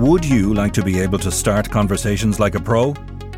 [0.00, 2.94] Would you like to be able to start conversations like a pro?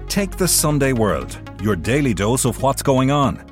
[0.06, 3.44] Take the Sunday World, your daily dose of what's going on.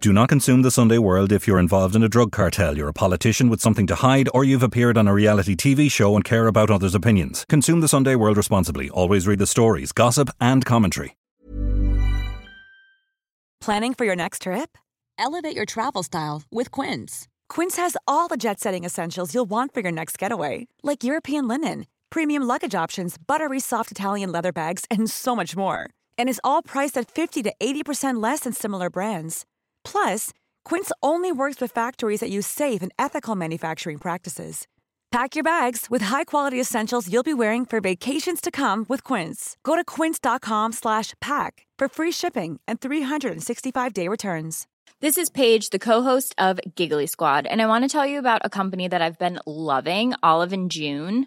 [0.00, 2.94] Do not consume the Sunday World if you're involved in a drug cartel, you're a
[2.94, 6.46] politician with something to hide, or you've appeared on a reality TV show and care
[6.46, 7.44] about others' opinions.
[7.50, 8.88] Consume the Sunday World responsibly.
[8.88, 11.18] Always read the stories, gossip, and commentary.
[13.60, 14.78] Planning for your next trip?
[15.18, 17.28] Elevate your travel style with Quince.
[17.50, 21.46] Quince has all the jet setting essentials you'll want for your next getaway, like European
[21.46, 25.88] linen, premium luggage options, buttery soft Italian leather bags, and so much more.
[26.18, 29.46] And is all priced at 50 to 80% less than similar brands.
[29.84, 30.30] Plus,
[30.64, 34.66] Quince only works with factories that use safe and ethical manufacturing practices.
[35.12, 39.56] Pack your bags with high-quality essentials you'll be wearing for vacations to come with Quince.
[39.62, 44.66] Go to quince.com/pack for free shipping and 365-day returns.
[45.00, 48.40] This is Paige, the co-host of Giggly Squad, and I want to tell you about
[48.44, 51.26] a company that I've been loving, Olive and June.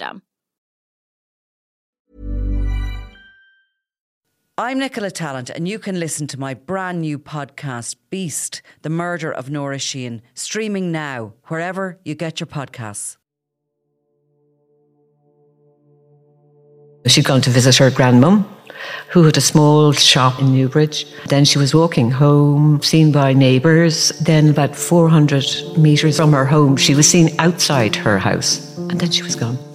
[4.57, 9.31] I'm Nicola Tallant, and you can listen to my brand new podcast, Beast The Murder
[9.31, 13.17] of Nora Sheehan, streaming now, wherever you get your podcasts.
[17.07, 18.45] She'd gone to visit her grandmum,
[19.09, 21.07] who had a small shop in Newbridge.
[21.27, 24.09] Then she was walking home, seen by neighbours.
[24.19, 25.43] Then, about 400
[25.77, 29.70] metres from her home, she was seen outside her house, and then she was gone.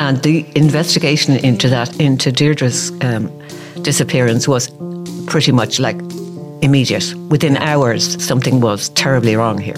[0.00, 3.32] And the investigation into that, into Deirdre's um,
[3.82, 4.70] disappearance, was
[5.26, 5.96] pretty much like
[6.62, 7.12] immediate.
[7.30, 9.74] Within hours, something was terribly wrong here.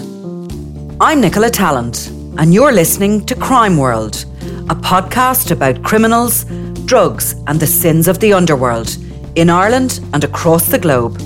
[1.01, 4.27] I'm Nicola Tallant, and you're listening to Crime World,
[4.69, 6.45] a podcast about criminals,
[6.85, 8.95] drugs, and the sins of the underworld
[9.37, 11.19] in Ireland and across the globe.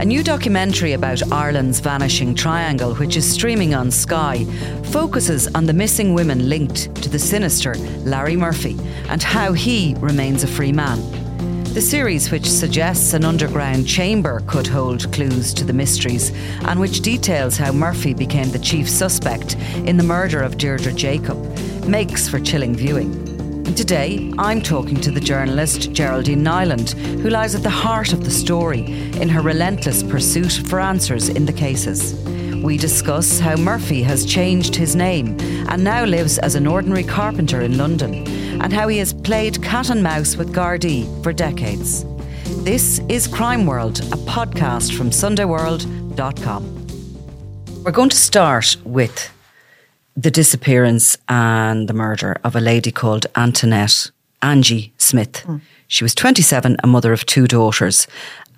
[0.00, 4.46] A new documentary about Ireland's vanishing triangle, which is streaming on Sky,
[4.84, 7.74] focuses on the missing women linked to the sinister
[8.06, 8.78] Larry Murphy
[9.10, 10.98] and how he remains a free man.
[11.74, 16.32] The series, which suggests an underground chamber could hold clues to the mysteries,
[16.62, 21.36] and which details how Murphy became the chief suspect in the murder of Deirdre Jacob,
[21.86, 23.29] makes for chilling viewing.
[23.66, 28.24] And today, I'm talking to the journalist Geraldine Niland, who lies at the heart of
[28.24, 28.80] the story
[29.20, 32.14] in her relentless pursuit for answers in the cases.
[32.64, 35.38] We discuss how Murphy has changed his name
[35.68, 38.26] and now lives as an ordinary carpenter in London,
[38.60, 42.04] and how he has played cat and mouse with Gardaí for decades.
[42.64, 46.76] This is Crime World, a podcast from SundayWorld.com.
[47.84, 49.30] We're going to start with
[50.16, 54.10] the disappearance and the murder of a lady called Antoinette
[54.42, 55.46] Angie Smith.
[55.88, 58.06] She was 27, a mother of two daughters,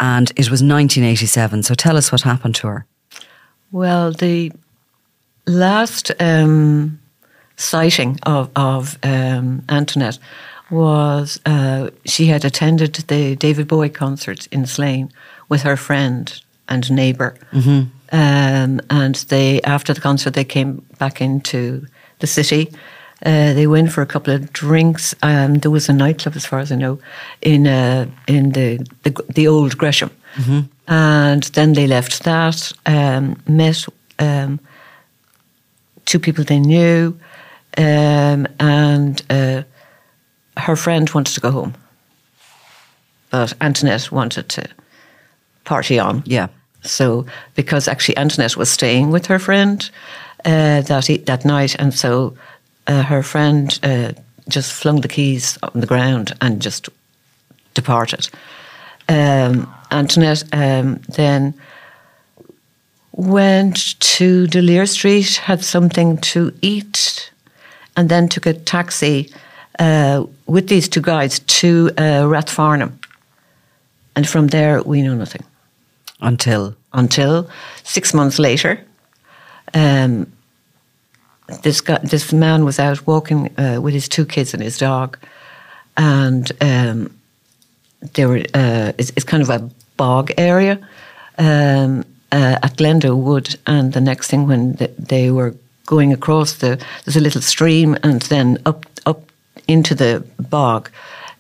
[0.01, 1.63] and it was 1987.
[1.63, 2.87] So tell us what happened to her.
[3.71, 4.53] Well, the
[5.47, 7.01] last um,
[7.57, 10.19] sighting of, of um, Antoinette
[10.71, 15.13] was uh, she had attended the David Bowie concert in Slane
[15.49, 17.35] with her friend and neighbor
[18.13, 21.87] Um, and they, after the concert, they came back into
[22.19, 22.71] the city.
[23.25, 25.15] Uh, they went for a couple of drinks.
[25.23, 26.99] Um, there was a nightclub, as far as I know,
[27.41, 30.11] in uh, in the, the the old Gresham,
[30.89, 32.73] and then they left that.
[32.85, 33.87] Um, met
[34.19, 34.59] um,
[36.05, 37.17] two people they knew,
[37.79, 39.63] um, and uh,
[40.57, 41.75] her friend wanted to go home,
[43.31, 44.63] but Antoinette wanted to
[45.65, 46.23] party on.
[46.27, 46.49] Yeah.
[46.83, 49.89] So, because actually Antoinette was staying with her friend
[50.45, 52.37] uh, that e- that night, and so
[52.87, 54.13] uh, her friend uh,
[54.49, 56.89] just flung the keys on the ground and just
[57.75, 58.29] departed.
[59.09, 61.55] Um, Antoinette um, then
[63.13, 67.31] went to D'Olier Street, had something to eat,
[67.97, 69.33] and then took a taxi
[69.79, 72.93] uh, with these two guys to uh, Rathfarnham.
[74.17, 75.45] And from there, we know nothing
[76.23, 77.51] Until until
[77.83, 78.79] six months later,
[79.75, 80.33] um,
[81.63, 85.19] this guy, this man was out walking uh, with his two kids and his dog,
[85.97, 87.11] and um,
[88.15, 88.45] they were.
[88.55, 90.79] Uh, it's, it's kind of a bog area,
[91.39, 96.53] um, uh, at Glendoo Wood, and the next thing when th- they were going across
[96.55, 99.33] the there's a little stream, and then up up
[99.67, 100.89] into the bog,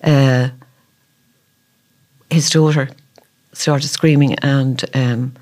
[0.02, 0.49] uh,
[2.31, 2.88] his daughter
[3.52, 5.32] started screaming, and um,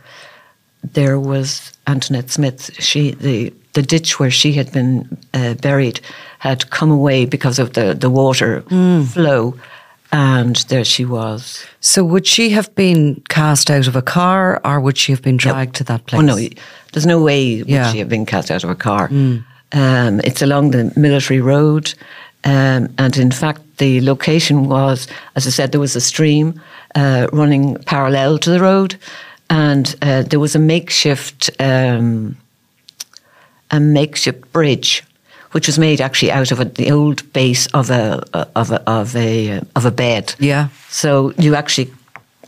[0.92, 2.70] there was Antoinette Smith.
[2.82, 6.00] She the the ditch where she had been uh, buried
[6.38, 8.62] had come away because of the the water
[9.12, 9.54] flow,
[10.12, 11.64] and there she was.
[11.80, 15.36] So would she have been cast out of a car or would she have been
[15.36, 16.20] dragged to that place?
[16.20, 16.36] Oh no,
[16.92, 17.92] there's no way would Yeah.
[17.92, 19.08] she have been cast out of a car.
[19.72, 21.94] Um, it's along the military road,
[22.42, 25.06] um, and in fact, the location was,
[25.36, 26.60] as I said, there was a stream
[26.94, 28.96] uh, running parallel to the road,
[29.48, 32.36] and uh, there was a makeshift um,
[33.70, 35.04] a makeshift bridge.
[35.52, 38.22] Which was made actually out of a, the old base of a
[38.54, 40.32] of a of a of a bed.
[40.38, 40.68] Yeah.
[40.90, 41.90] So you actually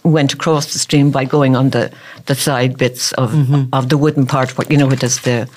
[0.04, 1.90] went across the stream by going on the,
[2.26, 3.34] the side bits of
[3.72, 4.56] of the wooden part.
[4.56, 5.48] What you know, it is the.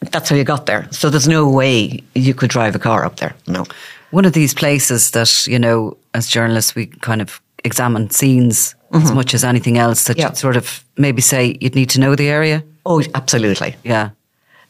[0.00, 0.88] That's how you got there.
[0.90, 3.34] So there's no way you could drive a car up there.
[3.46, 3.64] No.
[4.10, 9.12] One of these places that, you know, as journalists, we kind of examine scenes as
[9.12, 10.32] much as anything else that Yeah.
[10.32, 12.62] sort of maybe say you'd need to know the area.
[12.86, 13.74] Oh, absolutely.
[13.82, 14.10] Yeah.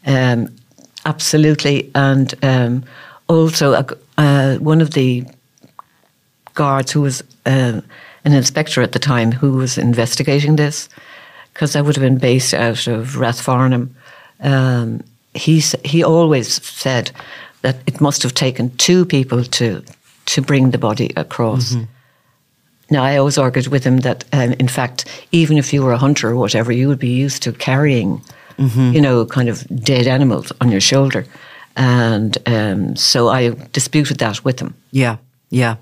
[0.06, 0.49] Um,
[1.05, 1.91] absolutely.
[1.94, 2.85] And um,
[3.29, 3.85] also,
[4.19, 5.25] uh, one of the
[6.55, 7.81] guards who was uh,
[8.25, 10.89] an inspector at the time who was investigating this,
[11.53, 13.91] because I would have been based out of Rathfarnham,
[14.41, 15.03] um,
[15.35, 17.11] he, he always said
[17.67, 19.83] that it must have taken two people to,
[20.27, 21.75] to bring the body across.
[22.91, 25.99] Now, I always argued with him that, um, in fact, even if you were a
[25.99, 28.23] hunter or whatever, you would be used to carrying,
[28.57, 31.25] you know, kind of dead animals on your shoulder.
[31.75, 34.73] And um, so I disputed that with him.
[34.93, 35.17] Yeah,
[35.51, 35.77] yeah.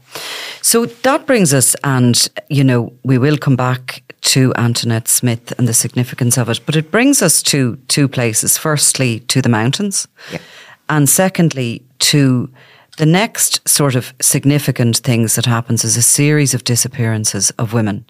[0.63, 2.17] So that brings us, and
[2.49, 4.03] you know, we will come back
[4.33, 8.57] to Antoinette Smith and the significance of it, but it brings us to two places.
[8.59, 10.41] Firstly, to the mountains, Yeah.
[10.89, 12.49] And secondly, to
[12.97, 18.05] the next sort of significant things that happens is a series of disappearances of women.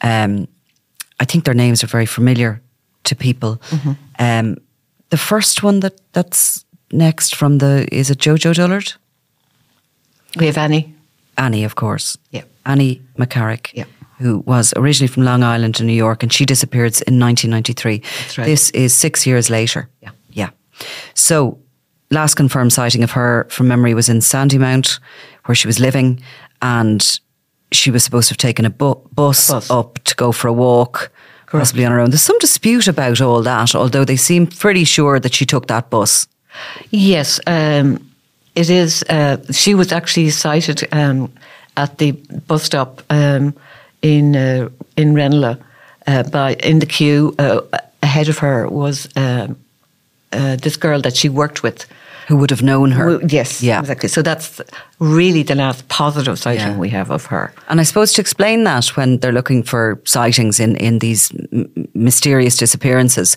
[0.00, 0.46] Um,
[1.20, 2.60] I think their names are very familiar
[3.04, 3.60] to people.
[4.18, 4.56] Um,
[5.10, 8.94] the first one that that's next from the is it Jojo Dullard?
[10.36, 10.94] We have Annie.
[11.36, 12.18] Annie, of course.
[12.30, 12.42] Yeah.
[12.64, 13.84] Annie McCarrick, Yeah.
[14.18, 17.98] who was originally from Long Island in New York, and she disappeared in 1993.
[17.98, 18.44] That's right.
[18.46, 19.88] This is six years later.
[20.02, 20.10] Yeah.
[20.32, 20.50] Yeah.
[21.14, 21.58] So,
[22.10, 25.00] last confirmed sighting of her from memory was in Sandymount,
[25.46, 26.20] where she was living,
[26.62, 27.20] and
[27.72, 29.70] she was supposed to have taken a bu- bus, Bus.
[29.70, 31.10] up to go for a walk,
[31.46, 32.10] possibly on her own.
[32.10, 35.90] There's some dispute about all that, although they seem pretty sure that she took that
[35.90, 36.26] bus.
[36.90, 37.98] Yes, um,
[38.54, 39.02] it is.
[39.08, 41.32] Uh, she was actually sighted um,
[41.76, 42.12] at the
[42.46, 43.54] bus stop um,
[44.02, 45.58] in uh, in Ranelagh.
[46.06, 47.62] Uh, by in the queue uh,
[48.02, 49.56] ahead of her was um,
[50.34, 51.86] uh, this girl that she worked with.
[52.28, 53.04] Who would have known her?
[53.18, 53.80] Who- yes, Yeah.
[53.80, 54.08] exactly.
[54.08, 54.60] So that's
[54.98, 56.78] really the last positive sighting Yeah.
[56.80, 57.52] we have of her.
[57.68, 61.68] And I suppose to explain that when they're looking for sightings in, in these m-
[61.94, 63.36] mysterious disappearances,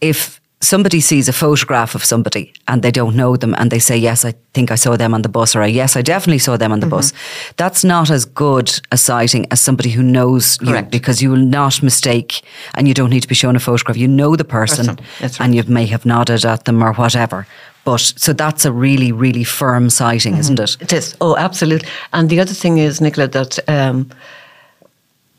[0.00, 3.96] if somebody sees a photograph of somebody and they don't know them and they say,
[3.96, 6.72] Yes, I think I saw them on the bus, or Yes, I definitely saw them
[6.72, 7.12] on the bus,
[7.56, 11.82] that's not as good a sighting as somebody who knows you because you will not
[11.82, 12.42] mistake
[12.74, 13.96] and you don't need to be shown a photograph.
[13.96, 17.46] You know the person, that's and you may have nodded at them or whatever.
[17.84, 20.76] But so that's a really, really firm sighting, isn't it?
[20.80, 21.16] It is.
[21.20, 21.88] Oh, absolutely.
[22.12, 24.08] And the other thing is, Nicola, that um,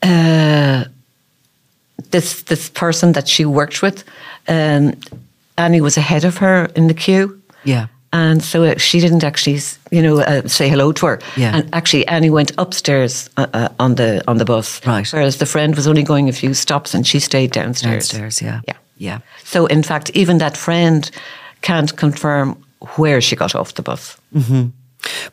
[0.01, 0.84] uh,
[2.13, 4.03] this this person that she worked with,
[4.48, 4.93] um,
[5.58, 7.41] Annie was ahead of her in the queue.
[7.65, 7.88] Yeah.
[8.12, 11.20] And so uh, she didn't actually, you know, uh, say hello to her.
[11.36, 11.58] Yeah.
[11.58, 14.82] And actually, Annie went upstairs uh, uh, on the on the bus.
[14.86, 15.13] Right.
[15.13, 18.10] Whereas the friend was only going a few stops, and she stayed downstairs.
[18.10, 18.62] Downstairs, yeah.
[18.67, 18.77] Yeah.
[18.98, 19.20] Yeah.
[19.43, 21.12] So, in fact, even that friend
[21.62, 22.55] can't confirm
[22.98, 24.17] where she got off the bus.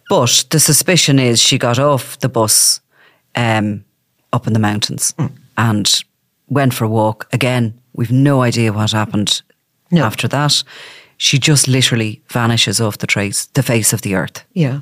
[0.09, 2.81] But the suspicion is she got off the bus
[3.35, 3.85] um,
[4.33, 5.15] up in the mountains
[5.57, 6.05] and
[6.51, 7.27] went for a walk.
[7.33, 9.43] Again, we've no idea what happened
[9.91, 10.05] No.
[10.05, 10.63] after that.
[11.17, 14.45] She just literally vanishes off the trace, the face of the earth.
[14.55, 14.81] Yeah.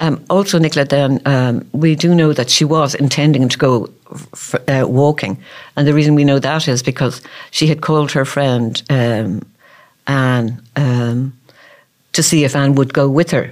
[0.00, 3.88] Um, also, Nicola, then um, we do know that she was intending to go
[4.32, 5.36] f- uh, walking,
[5.76, 9.42] and the reason we know that is because she had called her friend um,
[10.06, 11.32] Anne um,
[12.12, 13.50] to see if Anne would go with her,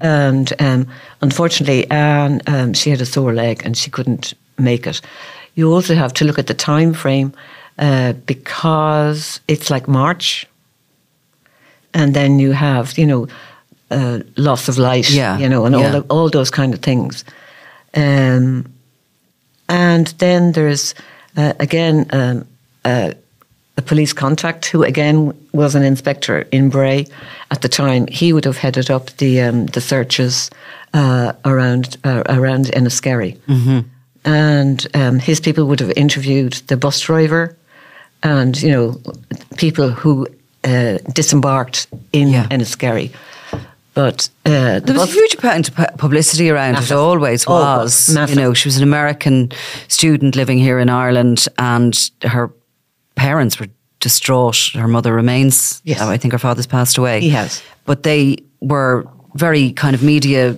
[0.00, 0.86] and um,
[1.20, 5.00] unfortunately, Anne um, she had a sore leg and she couldn't make it.
[5.54, 7.32] You also have to look at the time frame
[7.78, 10.46] uh, because it's like March.
[11.94, 13.28] And then you have you know
[13.90, 17.24] uh, loss of light, Yeah, you know, and all the, all those kind of things.
[17.94, 18.64] Um,
[19.68, 20.94] and then there's
[21.36, 22.44] Uh, again, um,
[22.84, 23.10] uh,
[23.76, 27.06] the police contact, who again was an inspector in Bray.
[27.48, 30.50] At the time, he would have headed up the um, the searches
[30.94, 33.80] uh, around uh, around Enniskerry, mm-hmm.
[34.24, 37.56] And um, his people would have interviewed the bus driver,
[38.22, 39.00] and you know
[39.56, 40.26] people who
[40.64, 42.46] uh, disembarked in Yeah.
[42.48, 43.10] Enniskerry.
[43.94, 46.96] But uh, the There was a huge amount of publicity around Massive.
[46.96, 47.00] it.
[47.00, 48.08] Always Oh, was.
[48.30, 49.50] You know, she was an American
[49.88, 52.50] student living here in Ireland, and her
[53.16, 53.68] parents were
[54.00, 54.70] distraught.
[54.74, 55.82] Her mother remains.
[55.84, 56.00] Yes.
[56.00, 57.20] I think her father's passed away.
[57.20, 57.62] He has.
[57.84, 60.56] But they were very kind of media.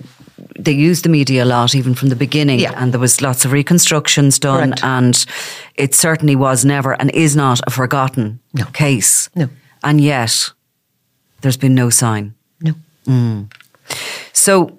[0.65, 2.73] They used the media a lot, even from the beginning, Yeah.
[2.75, 4.83] and there was lots of reconstructions done, Correct.
[4.83, 5.25] and
[5.75, 8.65] it certainly was never and is not a forgotten No.
[8.73, 9.29] case.
[9.35, 9.47] No.
[9.83, 10.53] and yet
[11.41, 12.33] there's been no sign.
[12.61, 12.73] no.
[13.07, 13.45] Mm.
[14.33, 14.71] So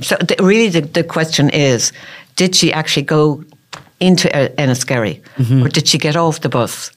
[0.00, 1.92] So the, really, the, the question is:
[2.36, 3.42] Did she actually go
[4.00, 5.62] into Enniskerry, mm-hmm.
[5.62, 6.92] or did she get off the bus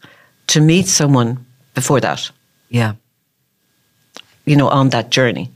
[0.48, 1.38] to meet someone
[1.74, 2.32] before that?
[2.72, 2.94] yeah.
[4.46, 5.50] You know, on that journey.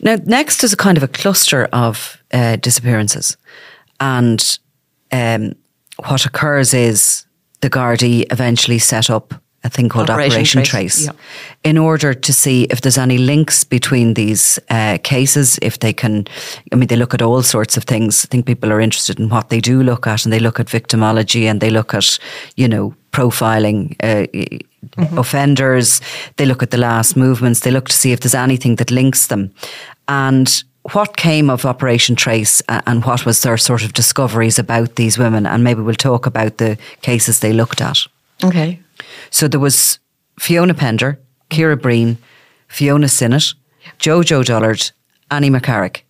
[0.00, 3.36] Now, next is a kind of a cluster of uh, disappearances.
[4.00, 4.58] And
[5.12, 5.54] um,
[6.06, 7.26] what occurs is
[7.60, 11.12] the Gardaí eventually set up a thing called Operation Operation, Trace, Trace, yeah.
[11.70, 16.26] in order to see if there's any links between these uh, cases, if they can,
[16.72, 18.24] I mean, they look at all sorts of things.
[18.24, 20.66] I think people are interested in what they do look at, and they look at
[20.66, 22.18] victimology and they look at,
[22.56, 24.26] you know, profiling uh,
[25.16, 26.00] offenders.
[26.36, 27.60] They look at the last movements.
[27.60, 29.50] They look to see if there's anything that links them.
[30.08, 30.62] And
[30.92, 35.18] what came of Operation Trace a- and what was their sort of discoveries about these
[35.18, 35.46] women?
[35.46, 37.98] And maybe we'll talk about the cases they looked at.
[38.42, 38.80] Okay.
[39.30, 39.98] So there was
[40.38, 41.18] Fiona Pender,
[41.50, 42.18] Ciara Breen,
[42.68, 43.54] Fiona Sinnott,
[43.98, 44.92] Jojo Dullard,
[45.30, 46.02] Annie McCarrick.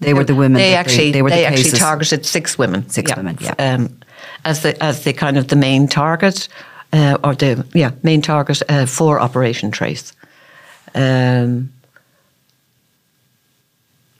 [0.00, 0.60] They were the women.
[0.60, 2.88] They actually they, were they the actually targeted six women.
[2.88, 3.54] Six women, yeah.
[3.58, 3.98] Um,
[4.44, 6.48] as the as the kind of the main target,
[6.92, 10.12] uh, or the yeah main target uh, for Operation Trace.
[10.94, 11.70] Um,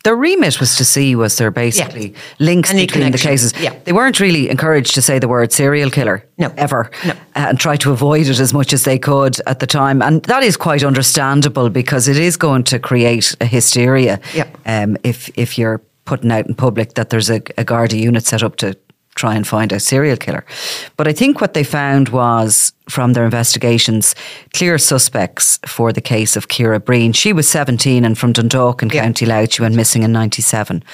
[0.04, 3.52] Their remit was to see was there basically links Any between the cases.
[3.61, 3.75] yeah.
[3.85, 6.23] They weren't really encouraged to say the word serial killer.
[6.38, 6.52] No.
[6.56, 6.90] Ever.
[7.04, 7.11] No.
[7.11, 10.02] Uh, and try to avoid it as much as they could at the time.
[10.02, 14.46] And that is quite understandable because it is going to create a hysteria Yeah.
[14.64, 18.42] um, if if you're putting out in public that there's a, a Garda unit set
[18.44, 18.76] up to
[19.16, 20.44] try and find a serial killer.
[20.96, 24.14] But I think what they found was from their investigations
[24.54, 27.12] clear suspects for the case of Ciara Breen.
[27.12, 29.02] She was 17 and from Dundalk in Yeah.
[29.02, 29.52] County Louth.
[29.54, 30.85] She went missing in 97.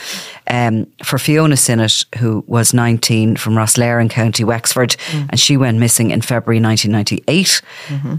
[0.46, 4.96] Um, for Fiona Sinnott, who was 19 from Rosslare in County Wexford,
[5.28, 7.60] and she went missing in February 1998.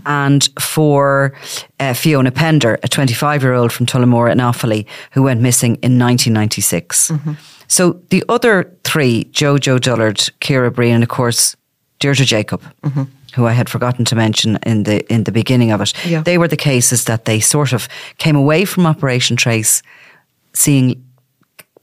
[0.05, 1.33] And for
[1.79, 5.97] uh, Fiona Pender, a 25 year old from Tullamore in Offaly, who went missing in
[5.97, 7.11] 1996.
[7.73, 11.55] So the other three, Jojo Dullard, Ciara Breen, and of course
[11.99, 12.61] Deirdre Jacob,
[13.35, 16.21] who I had forgotten to mention in the in the beginning of it, Yeah.
[16.23, 17.87] they were the cases that they sort of
[18.17, 19.81] came away from Operation Trace,
[20.53, 21.03] seeing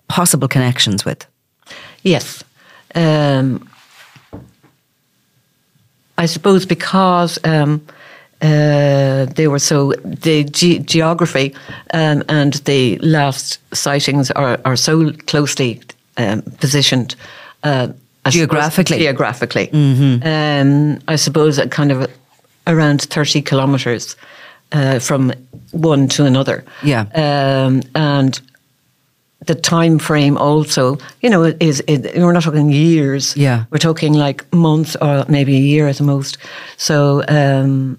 [0.07, 1.27] possible connections with.
[2.05, 2.45] Yes.
[2.95, 3.69] Um,
[6.19, 7.81] I suppose because um,
[8.43, 11.55] uh, they were so, the ge- geography
[11.93, 15.81] um, and the last sightings are, are so closely
[16.17, 17.15] um, positioned.
[17.63, 17.89] Uh,
[18.25, 18.99] I suppose Geographically.
[18.99, 19.71] geographically.
[20.23, 22.11] Um, I suppose at kind of
[22.67, 24.17] around 30 kilometres
[24.73, 25.33] uh, from
[25.73, 26.65] one to another.
[26.83, 27.07] Yeah.
[27.15, 28.39] Um, and
[29.47, 33.35] the time frame also, you know, is, is we're not talking years.
[33.37, 33.65] Yeah.
[33.71, 36.37] we're talking like months or maybe a year at the most.
[36.77, 37.99] So um,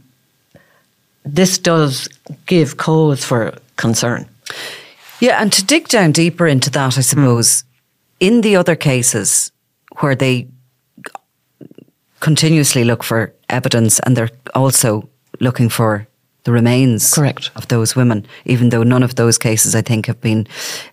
[1.24, 2.10] this does
[2.46, 4.28] give cause for concern.
[5.20, 7.63] Yeah, and to dig down deeper into that, I suppose,
[8.20, 9.51] in the other cases
[10.00, 10.48] where they
[12.20, 15.10] continuously look for evidence and they're also
[15.40, 16.08] looking for
[16.44, 17.51] the remains Correct.
[17.56, 20.48] of those women, even though none of those cases, I think, have been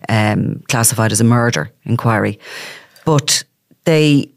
[0.07, 2.39] um, classified as a murder inquiry.
[3.05, 3.43] But
[3.85, 4.29] they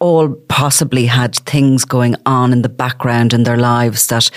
[0.00, 4.30] all possibly had things going on in the background in their lives that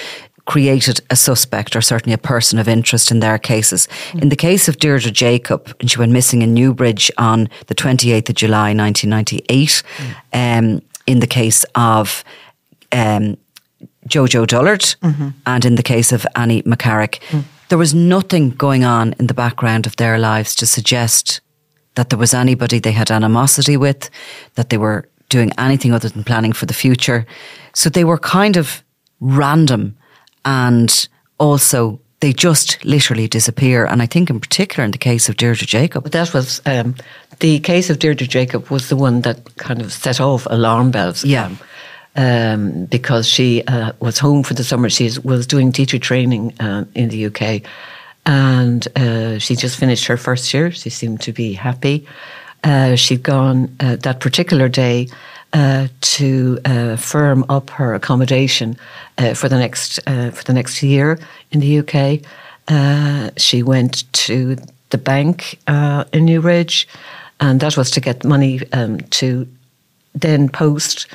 [0.46, 3.88] created a suspect or certainly a person of interest in their cases.
[4.16, 8.30] In the case of Deirdre Jacob, and she went missing in Newbridge on the 28th
[8.30, 9.84] of July 1998,
[10.34, 12.24] um, in the case of
[12.92, 13.38] um,
[14.08, 14.96] Jojo Dullard
[15.46, 17.22] and in the case of Annie McCarrick,
[17.70, 21.40] there was nothing going on in the background of their lives to suggest
[21.96, 24.10] that there was anybody they had animosity with,
[24.56, 27.26] that they were doing anything other than planning for the future.
[27.74, 28.84] So they were kind of
[29.20, 29.96] random
[30.46, 33.86] and also they just literally disappear.
[33.86, 36.96] And I think, in particular, in the case of Deirdre Jacob, But that was um,
[37.40, 41.26] the case of Deirdre Jacob was the one that kind of set off alarm bells.
[41.26, 41.48] Yeah.
[41.48, 41.60] Um,
[42.16, 44.90] um, because she uh, was home for the summer.
[44.90, 47.64] She was doing teacher training uh, in the UK,
[48.26, 50.72] and uh, she just finished her first year.
[50.72, 52.06] She seemed to be happy.
[52.64, 55.08] Uh, she'd gone uh, that particular day
[55.54, 58.78] uh, to uh, firm up her accommodation
[59.18, 61.20] uh, for the next uh, for the next year
[61.52, 62.22] in the UK.
[62.68, 64.56] Uh, she went to
[64.90, 66.88] the bank uh, in Newbridge,
[67.40, 69.48] and that was to get money um, to
[70.16, 71.08] then post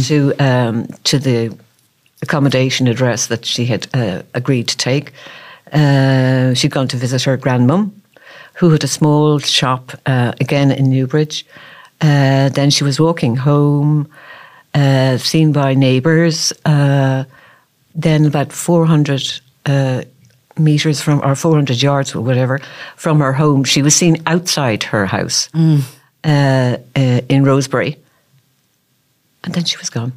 [0.00, 1.56] to um, to the
[2.22, 5.12] accommodation address that she had uh, agreed to take.
[5.72, 7.90] Uh, she'd gone to visit her grandmum,
[8.56, 11.46] who had a small shop uh, again in Newbridge.
[12.00, 14.08] Uh, then she was walking home,
[14.74, 16.52] uh, seen by neighbours.
[16.64, 17.24] Uh,
[17.94, 20.02] then about 400 uh,
[20.58, 22.60] meters from, or 400 yards or whatever,
[22.96, 27.96] from her home, she was seen outside her house uh, uh, in Rosebery.
[29.44, 30.12] And then she was gone.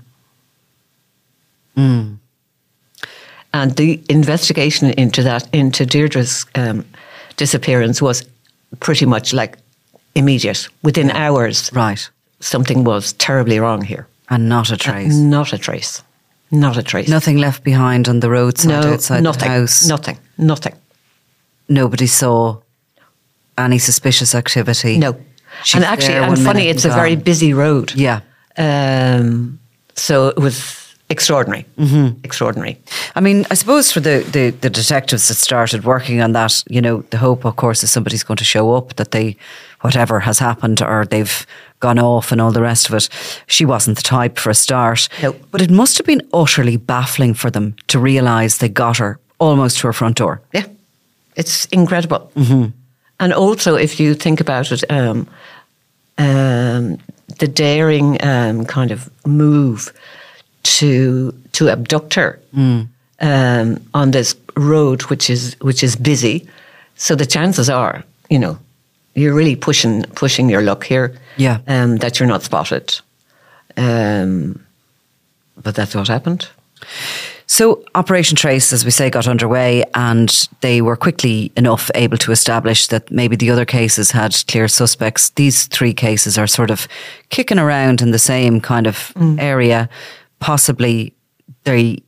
[3.54, 6.86] And the investigation into that, into Deirdre's um,
[7.40, 8.26] disappearance, was
[8.80, 9.58] pretty much like
[10.14, 10.70] immediate.
[10.84, 14.06] Within hours, right, something was terribly wrong here.
[14.30, 15.16] and not a trace.
[15.16, 16.04] Not a trace.
[16.52, 17.10] Not a trace.
[17.10, 19.50] Nothing left behind on the roadside no, outside nothing.
[19.50, 19.88] the house.
[19.88, 20.18] Nothing.
[20.38, 20.74] Nothing.
[21.68, 22.58] Nobody saw
[23.58, 24.98] any suspicious activity.
[24.98, 25.14] No.
[25.64, 27.94] She's and actually, and funny, it's a and very busy road.
[27.96, 28.22] Yeah.
[28.58, 29.60] Um,
[29.96, 31.66] so it was extraordinary.
[31.78, 32.20] Mm-hmm.
[32.24, 32.78] Extraordinary.
[33.16, 36.82] I mean, I suppose for the, the, the detectives that started working on that, you
[36.82, 39.36] know, the hope, of course, is somebody's going to show up, that they,
[39.82, 41.46] whatever has happened, or they've
[41.80, 43.10] gone off and all the rest of it.
[43.48, 45.10] She wasn't the type for a start.
[45.22, 45.34] No.
[45.52, 49.80] But it must have been utterly baffling for them to realise they got her almost
[49.80, 50.42] to her front door.
[50.54, 50.66] Yeah,
[51.36, 52.32] it's incredible.
[52.36, 52.72] Mm-hmm.
[53.20, 55.28] And also, if you think about it, um,
[56.18, 56.98] um,
[57.40, 59.92] the daring um, kind of move
[60.78, 62.40] to to abduct her
[63.20, 66.48] um, on this road, which is which is busy,
[66.96, 68.58] so the chances are, you know,
[69.16, 71.12] you're really pushing pushing your luck here.
[71.38, 71.60] Yeah.
[71.68, 73.00] um, that you're not spotted.
[73.78, 74.60] Um,
[75.64, 76.50] but that's what happened.
[77.48, 80.30] So Operation Trace, as we say, got underway and
[80.62, 85.32] they were quickly enough able to establish that maybe the other cases had clear suspects.
[85.32, 86.88] These three cases are sort of
[87.30, 89.90] kicking around in the same kind of area.
[90.40, 91.14] Possibly
[91.64, 92.02] they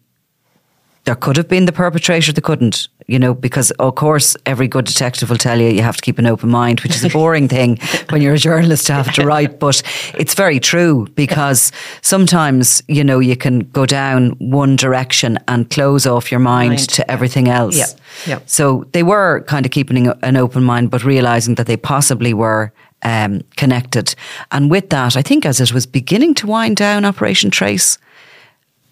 [1.06, 4.86] there could have been the perpetrator, they couldn't, you know, because of course every good
[4.86, 7.48] detective will tell you you have to keep an open mind, which is a boring
[7.56, 9.82] thing when you're a journalist to have to write, but
[10.14, 16.06] it's very true because sometimes, you know, you can go down one direction and close
[16.06, 17.12] off your mind, Mind, to yeah.
[17.12, 17.76] everything else.
[17.76, 17.88] Yeah,
[18.28, 18.40] yeah.
[18.46, 22.72] So they were kind of keeping an open mind, but realizing that they possibly were
[23.02, 24.14] um, connected.
[24.52, 27.98] And with that, I think as it was beginning to wind down Operation Trace,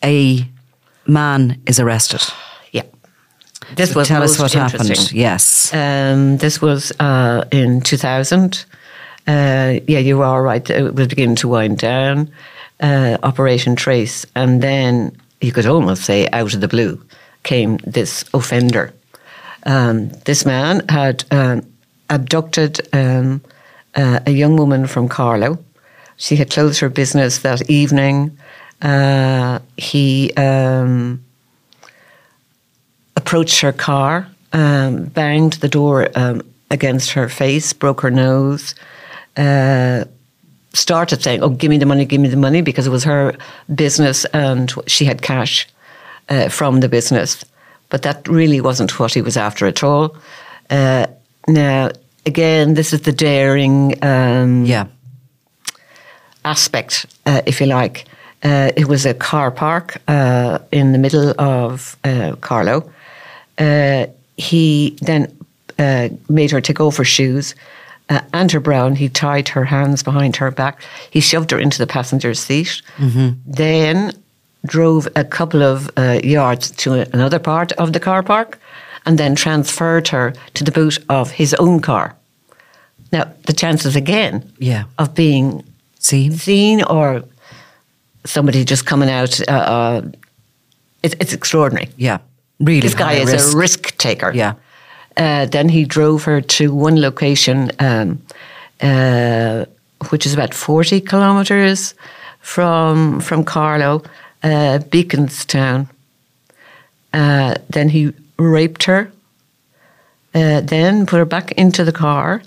[0.03, 0.47] a
[1.07, 2.21] man is arrested.
[2.71, 2.83] Yeah,
[3.75, 5.11] this So was tell us what happened.
[5.11, 5.73] Yes.
[5.73, 8.65] Um, this was uh, in 2000.
[9.27, 10.67] Uh, yeah, you are right.
[10.69, 12.31] It was beginning to wind down.
[12.79, 17.01] Uh, Operation Trace, and then you could almost say out of the blue
[17.43, 18.93] came this offender.
[19.63, 21.61] Um, this man had um,
[22.09, 23.41] abducted um,
[23.95, 25.57] uh, a young woman from Carlow.
[26.17, 28.37] She had closed her business that evening.
[28.81, 31.23] Uh, he um,
[33.15, 38.75] approached her car, um, banged the door um, against her face, broke her nose,
[39.37, 40.05] uh,
[40.73, 43.35] started saying, "Oh, give me the money, give me the money," because it was her
[43.75, 45.67] business and she had cash
[46.29, 47.43] uh, from the business.
[47.89, 50.15] But that really wasn't what he was after at all.
[50.69, 51.07] Uh,
[51.47, 51.89] now,
[52.25, 53.95] again, this is the daring.
[54.03, 54.85] Um, Yeah.
[56.45, 58.05] aspect, uh, if you like.
[58.43, 62.89] Uh, it was a car park uh, in the middle of uh, Carlow.
[63.57, 64.05] Uh,
[64.37, 65.27] he then
[65.77, 67.53] uh, made her take off her shoes
[68.09, 68.95] uh, and her brown.
[68.95, 70.81] He tied her hands behind her back.
[71.11, 72.81] He shoved her into the passenger seat.
[73.45, 74.13] Then
[74.65, 78.57] drove a couple of uh, yards to another part of the car park
[79.05, 82.15] and then transferred her to the boot of his own car.
[83.11, 84.83] Now, the chances again Yeah.
[84.97, 85.63] of being
[85.99, 86.31] Seen?
[86.37, 87.23] seen or
[88.25, 90.01] somebody just coming out, uh, uh,
[91.03, 91.89] it, it's extraordinary.
[91.97, 92.19] Yeah.
[92.59, 92.81] Really.
[92.81, 93.53] This guy is risk.
[93.53, 94.31] a risk taker.
[94.33, 94.53] Yeah.
[95.17, 98.21] Uh, then he drove her to one location, um,
[98.81, 99.65] uh,
[100.09, 101.93] which is about 40 kilometres
[102.41, 104.03] from, from Carlow,
[104.43, 105.89] uh, Beaconstown.
[107.13, 109.11] Uh, then he raped her
[110.33, 112.41] uh, then put her back into the car,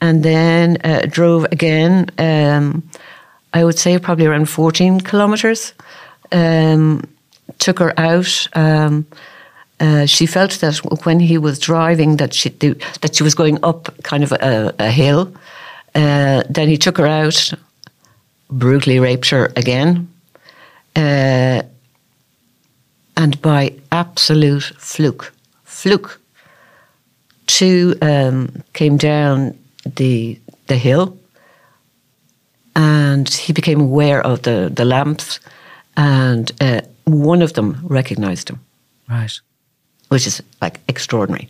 [0.00, 2.10] and then uh, drove again.
[2.18, 2.88] Um,
[3.56, 5.72] I would say probably around 14 kilometres.
[6.30, 7.02] Um,
[7.58, 8.48] took her out.
[8.52, 9.06] Um,
[9.80, 12.50] uh, she felt that when he was driving, that she
[13.00, 15.32] that she was going up kind of a, a hill.
[15.94, 17.54] Uh, then he took her out,
[18.50, 20.08] brutally raped her again,
[20.94, 21.62] uh,
[23.16, 25.32] and by absolute fluke,
[25.64, 26.20] fluke,
[27.46, 29.56] two um, came down
[29.96, 31.16] the the hill,
[32.76, 35.40] and he became aware of the the lamps,
[35.96, 38.58] and uh, one of them recognized him.
[39.08, 39.40] Right.
[40.08, 41.48] Which is like extraordinary.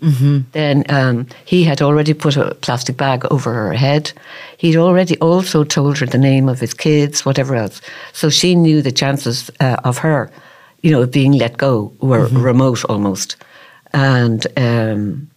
[0.53, 4.13] Then um, he had already put a plastic bag over her head.
[4.57, 7.83] He'd already also told her the name of his kids, whatever else.
[8.13, 10.31] So she knew the chances uh, of her,
[10.83, 13.37] you know, being let go were remote almost.
[13.93, 15.29] And um,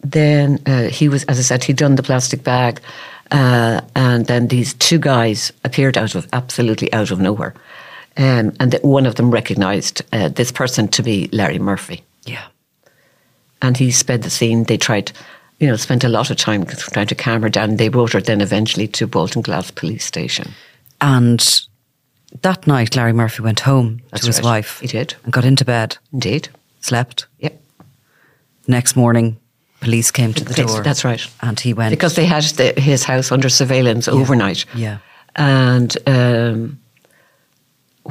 [0.00, 2.80] then uh, he was, as I said, he'd done the plastic bag,
[3.32, 7.54] uh, and then these two guys appeared out of absolutely out of nowhere,
[8.16, 12.44] um, and one of them recognised uh, this person to be Larry Murphy, Yeah.
[13.60, 14.64] and he sped the scene.
[14.64, 15.12] They tried,
[15.58, 17.76] you know, spent a lot of time trying to calm her down.
[17.76, 20.52] They brought her then eventually to Baltinglass Police Station.
[21.00, 21.62] And
[22.42, 24.44] that night, Larry Murphy went home That's to his right.
[24.44, 24.80] wife.
[24.80, 25.14] He did.
[25.24, 26.48] And got into bed, Indeed,
[26.80, 27.26] slept.
[27.38, 27.60] yep.
[28.68, 29.38] Next morning,
[29.82, 30.82] police came to the door.
[30.82, 31.26] that's right.
[31.40, 31.90] And he went.
[31.90, 34.64] because they had the, his house under surveillance overnight.
[34.74, 34.98] Yeah.
[35.36, 36.78] And um,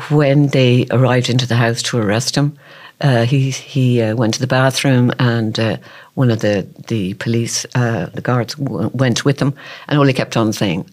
[0.10, 2.58] when they arrived into the house to arrest him,
[3.02, 5.78] uh, he he uh, went to the bathroom, and uh,
[6.14, 9.54] one of the the police, uh, the guards, w- went with him,
[9.88, 10.86] and all he kept on saying,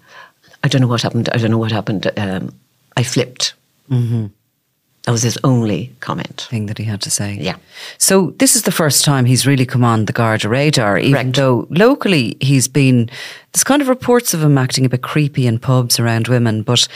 [0.65, 1.29] "I don't know what happened.
[1.35, 2.11] I don't know what happened.
[2.17, 2.55] Um,
[2.97, 3.55] I flipped."
[3.91, 4.27] Mm-hmm.
[5.09, 6.47] That was his only comment.
[6.51, 7.39] thing that he had to say.
[7.41, 7.57] Yeah.
[7.97, 11.37] So this is the first time he's really come on the Garda radar, even Correct.
[11.37, 13.09] though locally he's been,
[13.55, 16.87] there's kind of reports of him acting a bit creepy in pubs around women, but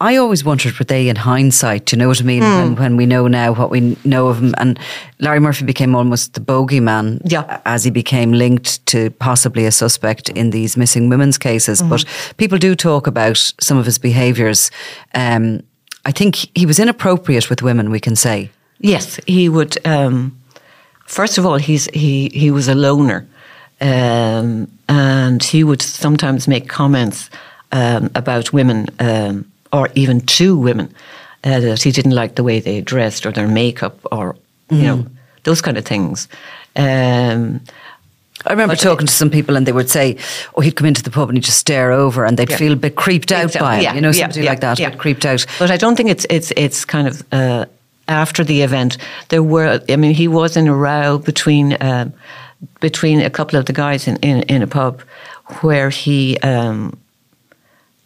[0.00, 2.42] I always wondered, were they in hindsight, do you know what I mean?
[2.42, 2.56] Hmm.
[2.58, 4.52] When, when we know now what we know of him.
[4.58, 4.76] And
[5.20, 7.60] Larry Murphy became almost the bogeyman Yeah.
[7.66, 11.78] as he became linked to possibly a suspect in these missing women's cases.
[11.80, 11.90] Mm-hmm.
[11.90, 12.04] But
[12.36, 14.72] people do talk about some of his behaviours.
[15.14, 15.62] Um,
[16.06, 18.50] I think he was inappropriate with women, we can say.
[18.78, 19.78] Yes, he would.
[19.86, 20.38] Um,
[21.06, 23.26] first of all, he's he he was a loner,
[23.80, 27.30] um, and he would sometimes make comments
[27.72, 30.94] um, about women, um, or even to women,
[31.44, 34.36] uh, that he didn't like the way they dressed or their makeup, or
[34.70, 35.06] you know
[35.44, 36.28] those kind of things.
[36.76, 37.60] Um,
[38.46, 40.16] I remember But talking to some people and they would say,
[40.54, 42.56] oh, he'd come into the pub and he'd just stare over and they'd Yeah.
[42.58, 44.60] feel a bit creeped out Creeped out, by him, yeah, you know, somebody yeah, like
[44.60, 44.90] that, yeah.
[44.90, 45.46] creeped out.
[45.58, 47.64] But I don't think it's it's it's kind of uh,
[48.08, 48.98] after the event.
[49.28, 52.12] There were, I mean, he was in a row between um,
[52.80, 55.00] between a couple of the guys in in, in a pub
[55.62, 56.36] where he.
[56.38, 56.98] Um,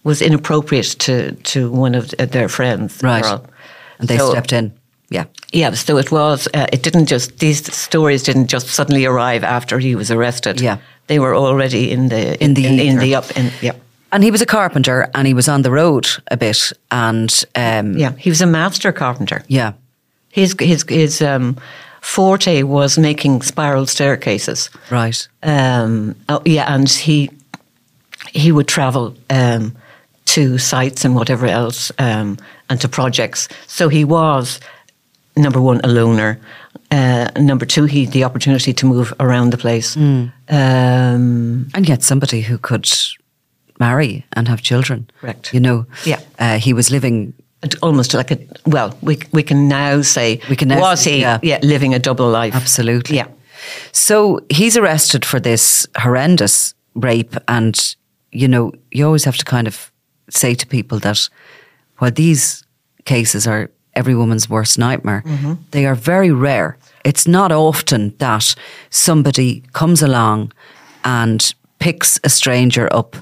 [0.05, 3.23] was inappropriate to, to one of their friends, Right.
[3.23, 3.45] Carl.
[3.99, 4.73] And they So- stepped in.
[5.11, 5.25] Yeah.
[5.53, 6.49] Yeah, so it was.
[6.55, 10.61] Uh, it didn't just these stories didn't just suddenly arrive after he was arrested.
[10.61, 10.79] Yeah.
[11.07, 13.31] they were already in the In the in, in the up.
[13.37, 13.75] In, yeah,
[14.13, 16.73] And he was a carpenter and he was on the road a bit.
[16.91, 19.43] And um, yeah, he was a master carpenter.
[19.49, 19.73] yeah.
[20.31, 21.57] His his his um,
[22.01, 24.71] forte was making spiral staircases.
[24.91, 25.29] Right.
[25.43, 27.31] Um, oh, yeah, and he
[28.33, 29.73] he would travel um,
[30.35, 32.37] to sites and whatever else, um,
[32.69, 33.49] and to projects.
[33.67, 34.61] So he was
[35.39, 36.39] number one a loner.
[36.91, 39.97] Uh, number two, he had the opportunity to move around the place.
[39.97, 40.31] Um,
[41.75, 42.89] And yet somebody who could
[43.81, 45.07] marry and have children.
[45.21, 45.53] Correct.
[45.53, 46.21] You know, Yeah.
[46.39, 47.35] uh, he was living
[47.83, 51.49] almost like a well, we we can now say We can now was say, he
[51.49, 51.59] yeah.
[51.63, 52.57] living a double life?
[52.57, 53.17] Absolutely.
[53.17, 53.27] Yeah.
[53.93, 57.37] So he's arrested for this horrendous rape.
[57.47, 57.97] And,
[58.33, 59.91] you know, you always have to kind of
[60.31, 61.31] say to people that
[61.99, 62.65] while these
[63.05, 65.23] cases are every woman's worst nightmare,
[65.71, 66.77] they are very rare.
[67.05, 68.55] It's not often that
[68.91, 70.53] somebody comes along
[71.03, 73.17] and picks a stranger up